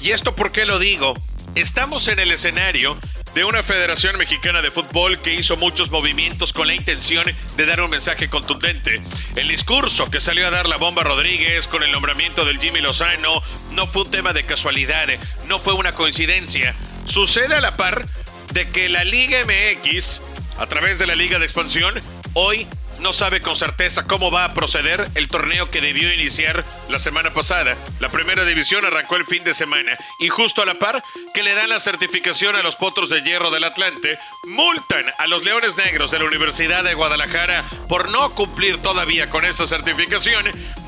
Y 0.00 0.12
esto 0.12 0.34
por 0.34 0.50
qué 0.50 0.64
lo 0.64 0.78
digo? 0.78 1.12
Estamos 1.54 2.08
en 2.08 2.20
el 2.20 2.30
escenario 2.30 2.96
de 3.34 3.44
una 3.44 3.62
Federación 3.62 4.16
Mexicana 4.16 4.62
de 4.62 4.70
Fútbol 4.70 5.18
que 5.20 5.34
hizo 5.34 5.56
muchos 5.56 5.90
movimientos 5.90 6.52
con 6.52 6.66
la 6.66 6.74
intención 6.74 7.24
de 7.56 7.66
dar 7.66 7.80
un 7.80 7.90
mensaje 7.90 8.28
contundente. 8.28 9.00
El 9.36 9.48
discurso 9.48 10.10
que 10.10 10.20
salió 10.20 10.46
a 10.46 10.50
dar 10.50 10.66
la 10.68 10.76
bomba 10.76 11.02
Rodríguez 11.02 11.66
con 11.66 11.82
el 11.82 11.92
nombramiento 11.92 12.44
del 12.44 12.58
Jimmy 12.58 12.80
Lozano 12.80 13.42
no 13.72 13.86
fue 13.86 14.02
un 14.02 14.10
tema 14.10 14.32
de 14.32 14.44
casualidad, 14.44 15.08
no 15.46 15.58
fue 15.58 15.74
una 15.74 15.92
coincidencia. 15.92 16.74
Sucede 17.06 17.54
a 17.54 17.60
la 17.60 17.76
par 17.76 18.08
de 18.52 18.68
que 18.70 18.88
la 18.88 19.04
Liga 19.04 19.38
MX, 19.44 20.20
a 20.58 20.66
través 20.66 20.98
de 20.98 21.06
la 21.06 21.14
Liga 21.14 21.38
de 21.38 21.44
Expansión, 21.44 22.00
hoy 22.34 22.66
no 23.00 23.12
sabe 23.12 23.40
con 23.40 23.56
certeza 23.56 24.04
cómo 24.04 24.30
va 24.30 24.44
a 24.44 24.54
proceder 24.54 25.08
el 25.14 25.28
torneo 25.28 25.70
que 25.70 25.80
debió 25.80 26.12
iniciar 26.12 26.64
la 26.88 26.98
semana 26.98 27.32
pasada. 27.32 27.76
La 28.00 28.08
primera 28.08 28.44
división 28.44 28.84
arrancó 28.84 29.16
el 29.16 29.24
fin 29.24 29.44
de 29.44 29.54
semana 29.54 29.96
y 30.20 30.28
justo 30.28 30.62
a 30.62 30.66
la 30.66 30.78
par 30.78 31.02
que 31.34 31.42
le 31.42 31.54
dan 31.54 31.68
la 31.68 31.80
certificación 31.80 32.56
a 32.56 32.62
los 32.62 32.76
potros 32.76 33.10
de 33.10 33.22
hierro 33.22 33.50
del 33.50 33.64
Atlante, 33.64 34.18
multan 34.44 35.04
a 35.18 35.26
los 35.26 35.44
Leones 35.44 35.76
Negros 35.76 36.10
de 36.10 36.18
la 36.18 36.24
Universidad 36.24 36.84
de 36.84 36.94
Guadalajara 36.94 37.64
por 37.88 38.10
no 38.10 38.30
cumplir 38.34 38.78
todavía 38.78 39.30
con 39.30 39.44
esa 39.44 39.66
certificación 39.66 40.44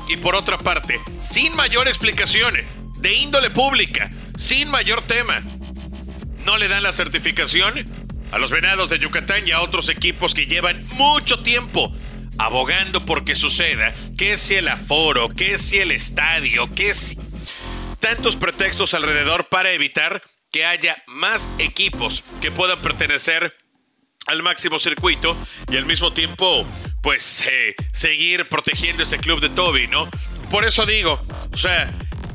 y 0.07 0.17
por 0.17 0.35
otra 0.35 0.57
parte, 0.57 0.99
sin 1.23 1.55
mayor 1.55 1.87
explicación, 1.87 2.55
de 2.97 3.13
índole 3.13 3.49
pública, 3.49 4.11
sin 4.37 4.69
mayor 4.69 5.01
tema, 5.03 5.41
no 6.45 6.57
le 6.57 6.67
dan 6.67 6.83
la 6.83 6.93
certificación 6.93 7.85
a 8.31 8.37
los 8.37 8.51
Venados 8.51 8.89
de 8.89 8.99
Yucatán 8.99 9.47
y 9.47 9.51
a 9.51 9.61
otros 9.61 9.89
equipos 9.89 10.33
que 10.33 10.45
llevan 10.45 10.85
mucho 10.93 11.39
tiempo 11.39 11.93
abogando 12.41 13.05
por 13.05 13.23
que 13.23 13.35
suceda, 13.35 13.93
que 14.17 14.35
si 14.35 14.55
el 14.55 14.67
aforo, 14.67 15.29
que 15.29 15.59
si 15.59 15.77
el 15.77 15.91
estadio, 15.91 16.73
que 16.73 16.95
si... 16.95 17.15
Tantos 17.99 18.35
pretextos 18.35 18.95
alrededor 18.95 19.47
para 19.47 19.71
evitar 19.73 20.23
que 20.51 20.65
haya 20.65 21.03
más 21.05 21.49
equipos 21.59 22.23
que 22.41 22.49
puedan 22.49 22.79
pertenecer 22.79 23.55
al 24.25 24.41
máximo 24.41 24.79
circuito 24.79 25.37
y 25.71 25.77
al 25.77 25.85
mismo 25.85 26.13
tiempo, 26.13 26.65
pues, 27.03 27.45
eh, 27.47 27.75
seguir 27.93 28.45
protegiendo 28.45 29.03
ese 29.03 29.19
club 29.19 29.39
de 29.39 29.49
Toby, 29.49 29.87
¿no? 29.87 30.09
Por 30.49 30.65
eso 30.65 30.87
digo, 30.87 31.21
o 31.53 31.57
sea, 31.57 31.93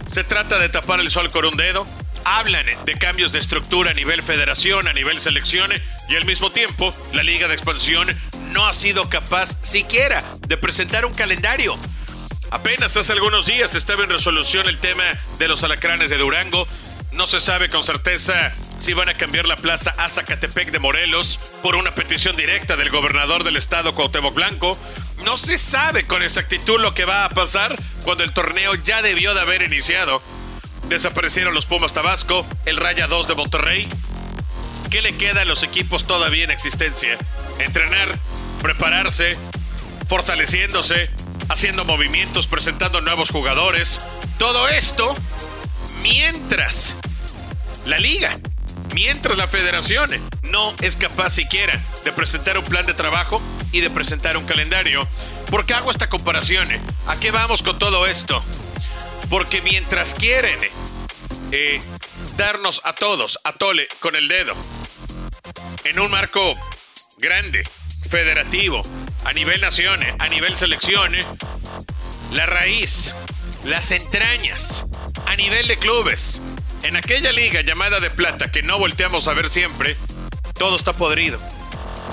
se 0.09 0.23
trata 0.23 0.59
de 0.61 0.69
tapar 0.69 1.01
el 1.01 1.11
sol 1.11 1.33
con 1.33 1.45
un 1.45 1.57
dedo, 1.57 1.85
hablan 2.27 2.66
de 2.85 2.95
cambios 2.95 3.31
de 3.31 3.39
estructura 3.39 3.93
a 3.93 3.95
nivel 3.95 4.20
federación, 4.20 4.89
a 4.89 4.93
nivel 4.93 5.20
selección, 5.20 5.70
y 6.09 6.16
al 6.16 6.24
mismo 6.24 6.51
tiempo 6.51 6.93
la 7.12 7.22
Liga 7.22 7.47
de 7.47 7.55
Expansión 7.55 8.09
no 8.51 8.66
ha 8.66 8.72
sido 8.72 9.09
capaz 9.09 9.57
siquiera 9.62 10.24
de 10.49 10.57
presentar 10.57 11.07
un 11.07 11.14
calendario. 11.14 11.79
Apenas 12.51 12.97
hace 12.97 13.12
algunos 13.12 13.47
días 13.47 13.77
estaba 13.77 14.03
en 14.03 14.11
resolución 14.11 14.68
el 14.68 14.79
tema 14.79 15.05
de 15.39 15.47
los 15.47 15.62
alacranes 15.62 16.11
de 16.11 16.18
Durango. 16.18 16.66
No 17.12 17.29
se 17.29 17.39
sabe 17.39 17.68
con 17.68 17.85
certeza 17.85 18.53
si 18.81 18.93
van 18.93 19.09
a 19.09 19.14
cambiar 19.14 19.47
la 19.47 19.57
plaza 19.57 19.95
a 19.97 20.11
Zacatepec 20.11 20.72
de 20.72 20.81
Morelos 20.81 21.39
por 21.62 21.77
una 21.77 21.93
petición 21.93 22.35
directa 22.35 22.77
del 22.77 22.91
gobernador 22.91 23.45
del 23.45 23.57
estado 23.57 23.95
Cuauhtémoc 23.95 24.35
Blanco. 24.35 24.77
No 25.24 25.37
se 25.37 25.59
sabe 25.59 26.07
con 26.07 26.24
exactitud 26.24 26.81
lo 26.81 26.93
que 26.93 27.05
va 27.05 27.24
a 27.24 27.29
pasar 27.29 27.77
cuando 28.03 28.24
el 28.24 28.33
torneo 28.33 28.74
ya 28.74 29.01
debió 29.01 29.33
de 29.33 29.41
haber 29.41 29.62
iniciado. 29.62 30.22
Desaparecieron 30.89 31.53
los 31.53 31.66
Pumas 31.66 31.93
Tabasco, 31.93 32.47
el 32.64 32.76
Raya 32.76 33.09
2 33.09 33.26
de 33.26 33.34
Monterrey. 33.34 33.89
¿Qué 34.91 35.03
le 35.03 35.16
queda 35.16 35.43
a 35.43 35.45
los 35.45 35.64
equipos 35.64 36.07
todavía 36.07 36.45
en 36.45 36.53
existencia? 36.53 37.18
Entrenar, 37.59 38.16
prepararse, 38.62 39.37
fortaleciéndose, 40.09 41.11
haciendo 41.49 41.84
movimientos, 41.84 42.47
presentando 42.47 43.01
nuevos 43.01 43.30
jugadores. 43.30 44.01
Todo 44.39 44.68
esto 44.68 45.16
mientras 46.03 46.95
la 47.84 47.99
liga, 47.99 48.39
mientras 48.95 49.37
la 49.37 49.49
federación 49.49 50.11
no 50.43 50.72
es 50.80 50.97
capaz 50.97 51.30
siquiera 51.30 51.80
de 52.05 52.12
presentar 52.12 52.59
un 52.59 52.64
plan 52.64 52.87
de 52.87 52.95
trabajo 52.95 53.43
y 53.72 53.80
de 53.80 53.91
presentar 53.91 54.37
un 54.37 54.47
calendario. 54.47 55.07
¿Por 55.51 55.66
qué 55.66 55.74
hago 55.74 55.91
esta 55.91 56.09
comparación? 56.09 56.68
¿A 57.09 57.18
qué 57.18 57.32
vamos 57.32 57.62
con 57.62 57.76
todo 57.76 58.07
esto? 58.07 58.43
Porque 59.31 59.61
mientras 59.61 60.14
quieren 60.14 60.59
eh, 61.53 61.81
darnos 62.37 62.81
a 62.85 62.95
todos, 62.95 63.41
a 63.45 63.53
tole 63.53 63.89
con 64.01 64.14
el 64.16 64.29
dedo, 64.29 64.55
en 65.85 65.99
un 65.99 66.11
marco 66.11 66.57
grande, 67.18 67.68
federativo, 68.09 68.83
a 69.24 69.33
nivel 69.33 69.61
nación, 69.61 70.01
a 70.18 70.29
nivel 70.29 70.55
selección, 70.57 71.16
la 72.33 72.47
raíz, 72.47 73.14
las 73.64 73.91
entrañas, 73.91 74.85
a 75.27 75.35
nivel 75.37 75.66
de 75.66 75.79
clubes, 75.79 76.41
en 76.83 76.97
aquella 76.97 77.33
liga 77.33 77.62
llamada 77.62 77.99
de 77.99 78.11
plata 78.11 78.51
que 78.51 78.62
no 78.62 78.79
volteamos 78.79 79.27
a 79.27 79.35
ver 79.35 79.51
siempre, 79.51 79.97
todo 80.55 80.77
está 80.77 80.93
podrido. 80.93 81.41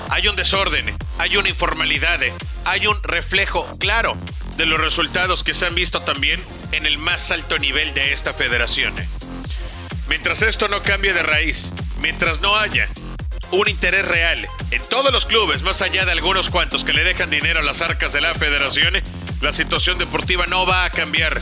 Hay 0.10 0.28
un 0.28 0.36
desorden, 0.36 0.96
hay 1.20 1.38
una 1.38 1.50
informalidad, 1.50 2.20
hay 2.66 2.88
un 2.88 3.02
reflejo 3.04 3.68
claro 3.78 4.18
de 4.58 4.66
los 4.66 4.80
resultados 4.80 5.44
que 5.44 5.54
se 5.54 5.66
han 5.66 5.76
visto 5.76 6.02
también 6.02 6.40
en 6.72 6.86
el 6.86 6.98
más 6.98 7.32
alto 7.32 7.58
nivel 7.58 7.94
de 7.94 8.14
esta 8.14 8.34
federación. 8.34 8.94
Mientras 10.08 10.42
esto 10.42 10.68
no 10.68 10.84
cambie 10.84 11.14
de 11.14 11.24
raíz, 11.24 11.72
mientras 12.02 12.42
no 12.42 12.56
haya 12.58 12.88
un 13.52 13.70
interés 13.70 14.08
real 14.08 14.48
en 14.72 14.82
todos 14.90 15.12
los 15.12 15.26
clubes, 15.26 15.62
más 15.62 15.82
allá 15.82 16.06
de 16.06 16.12
algunos 16.12 16.50
cuantos 16.50 16.84
que 16.84 16.94
le 16.94 17.04
dejan 17.04 17.30
dinero 17.30 17.60
a 17.60 17.64
las 17.64 17.82
arcas 17.82 18.14
de 18.14 18.22
la 18.22 18.34
federación, 18.34 19.02
la 19.42 19.54
situación 19.54 19.98
deportiva 19.98 20.46
no 20.46 20.66
va 20.66 20.86
a 20.86 20.90
cambiar. 20.90 21.42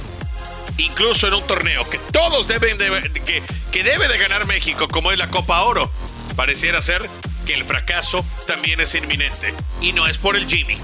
Incluso 0.78 1.28
en 1.28 1.34
un 1.34 1.46
torneo 1.48 1.90
que 1.90 2.00
todos 2.12 2.48
deben 2.48 2.78
de, 2.78 3.12
que, 3.26 3.44
que 3.72 3.84
debe 3.84 4.08
de 4.08 4.18
ganar 4.18 4.46
México, 4.46 4.88
como 4.88 5.12
es 5.12 5.18
la 5.18 5.30
Copa 5.30 5.62
Oro, 5.62 5.92
pareciera 6.36 6.82
ser 6.82 7.10
que 7.46 7.54
el 7.54 7.64
fracaso 7.64 8.26
también 8.48 8.80
es 8.80 8.96
inminente. 8.96 9.54
Y 9.82 9.94
no 9.94 10.08
es 10.08 10.18
por 10.18 10.36
el 10.36 10.48
Jimmy. 10.48 10.78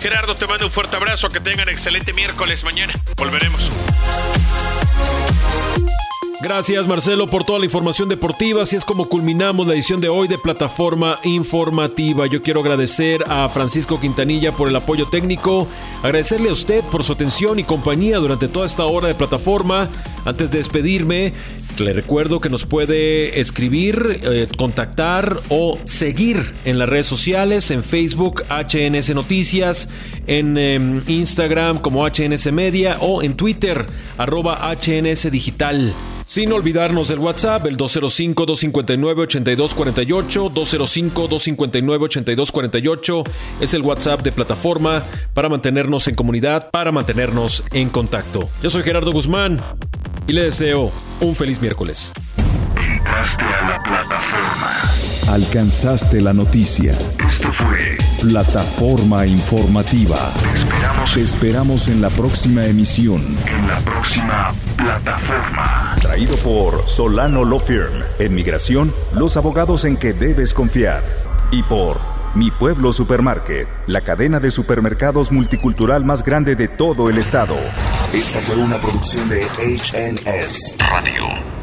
Gerardo, 0.00 0.34
te 0.34 0.46
mando 0.46 0.66
un 0.66 0.72
fuerte 0.72 0.96
abrazo, 0.96 1.28
que 1.28 1.40
tengan 1.40 1.68
excelente 1.68 2.12
miércoles 2.12 2.64
mañana. 2.64 2.92
Volveremos. 3.16 3.72
Gracias 6.40 6.86
Marcelo 6.86 7.26
por 7.26 7.44
toda 7.44 7.58
la 7.58 7.64
información 7.64 8.08
deportiva. 8.08 8.62
Así 8.62 8.76
es 8.76 8.84
como 8.84 9.08
culminamos 9.08 9.66
la 9.66 9.74
edición 9.74 10.00
de 10.00 10.08
hoy 10.08 10.28
de 10.28 10.38
Plataforma 10.38 11.18
Informativa. 11.24 12.26
Yo 12.26 12.42
quiero 12.42 12.60
agradecer 12.60 13.24
a 13.26 13.48
Francisco 13.48 13.98
Quintanilla 14.00 14.52
por 14.52 14.68
el 14.68 14.76
apoyo 14.76 15.08
técnico, 15.08 15.66
agradecerle 16.04 16.50
a 16.50 16.52
usted 16.52 16.84
por 16.84 17.02
su 17.02 17.14
atención 17.14 17.58
y 17.58 17.64
compañía 17.64 18.18
durante 18.18 18.46
toda 18.46 18.66
esta 18.66 18.84
hora 18.84 19.08
de 19.08 19.16
plataforma. 19.16 19.88
Antes 20.28 20.50
de 20.50 20.58
despedirme, 20.58 21.32
le 21.78 21.94
recuerdo 21.94 22.38
que 22.38 22.50
nos 22.50 22.66
puede 22.66 23.40
escribir, 23.40 24.20
eh, 24.22 24.46
contactar 24.58 25.40
o 25.48 25.78
seguir 25.84 26.52
en 26.66 26.78
las 26.78 26.86
redes 26.86 27.06
sociales, 27.06 27.70
en 27.70 27.82
Facebook 27.82 28.42
HNS 28.50 29.14
Noticias, 29.14 29.88
en 30.26 30.58
em, 30.58 31.00
Instagram 31.06 31.78
como 31.78 32.04
HNS 32.04 32.52
Media 32.52 32.98
o 33.00 33.22
en 33.22 33.36
Twitter 33.36 33.86
arroba 34.18 34.70
HNS 34.70 35.30
Digital. 35.30 35.94
Sin 36.26 36.52
olvidarnos 36.52 37.08
del 37.08 37.20
WhatsApp, 37.20 37.64
el 37.64 37.78
205-259-8248, 37.78 40.52
205-259-8248 40.52 43.24
es 43.62 43.72
el 43.72 43.80
WhatsApp 43.80 44.20
de 44.20 44.32
plataforma 44.32 45.04
para 45.32 45.48
mantenernos 45.48 46.06
en 46.06 46.14
comunidad, 46.14 46.70
para 46.70 46.92
mantenernos 46.92 47.64
en 47.72 47.88
contacto. 47.88 48.50
Yo 48.62 48.68
soy 48.68 48.82
Gerardo 48.82 49.10
Guzmán 49.10 49.58
y 50.28 50.32
le 50.34 50.44
deseo 50.44 50.92
un 51.20 51.34
feliz 51.34 51.60
miércoles. 51.60 52.12
Entraste 52.76 53.42
a 53.42 53.68
la 53.68 53.78
plataforma. 53.78 55.32
Alcanzaste 55.32 56.20
la 56.20 56.32
noticia. 56.34 56.92
Esto 56.92 57.50
fue 57.52 57.96
Plataforma 58.20 59.26
Informativa. 59.26 60.32
Te 60.42 60.58
esperamos. 60.58 61.14
Te 61.14 61.22
esperamos 61.22 61.88
en 61.88 62.00
la 62.02 62.10
próxima 62.10 62.66
emisión. 62.66 63.24
En 63.46 63.68
la 63.68 63.78
próxima 63.78 64.52
plataforma. 64.76 65.96
Traído 66.02 66.36
por 66.36 66.88
Solano 66.88 67.44
Law 67.44 67.58
Firm. 67.58 68.02
En 68.18 68.34
migración, 68.34 68.94
los 69.14 69.36
abogados 69.38 69.86
en 69.86 69.96
que 69.96 70.12
debes 70.12 70.52
confiar. 70.52 71.02
Y 71.50 71.62
por 71.62 72.17
Mi 72.34 72.50
Pueblo 72.50 72.92
Supermarket, 72.92 73.66
la 73.86 74.02
cadena 74.02 74.38
de 74.38 74.50
supermercados 74.50 75.32
multicultural 75.32 76.04
más 76.04 76.22
grande 76.22 76.56
de 76.56 76.68
todo 76.68 77.08
el 77.08 77.18
estado. 77.18 77.56
Esta 78.12 78.38
fue 78.40 78.56
una 78.56 78.76
producción 78.76 79.28
de 79.28 79.42
HNS 79.42 80.76
Radio. 80.90 81.57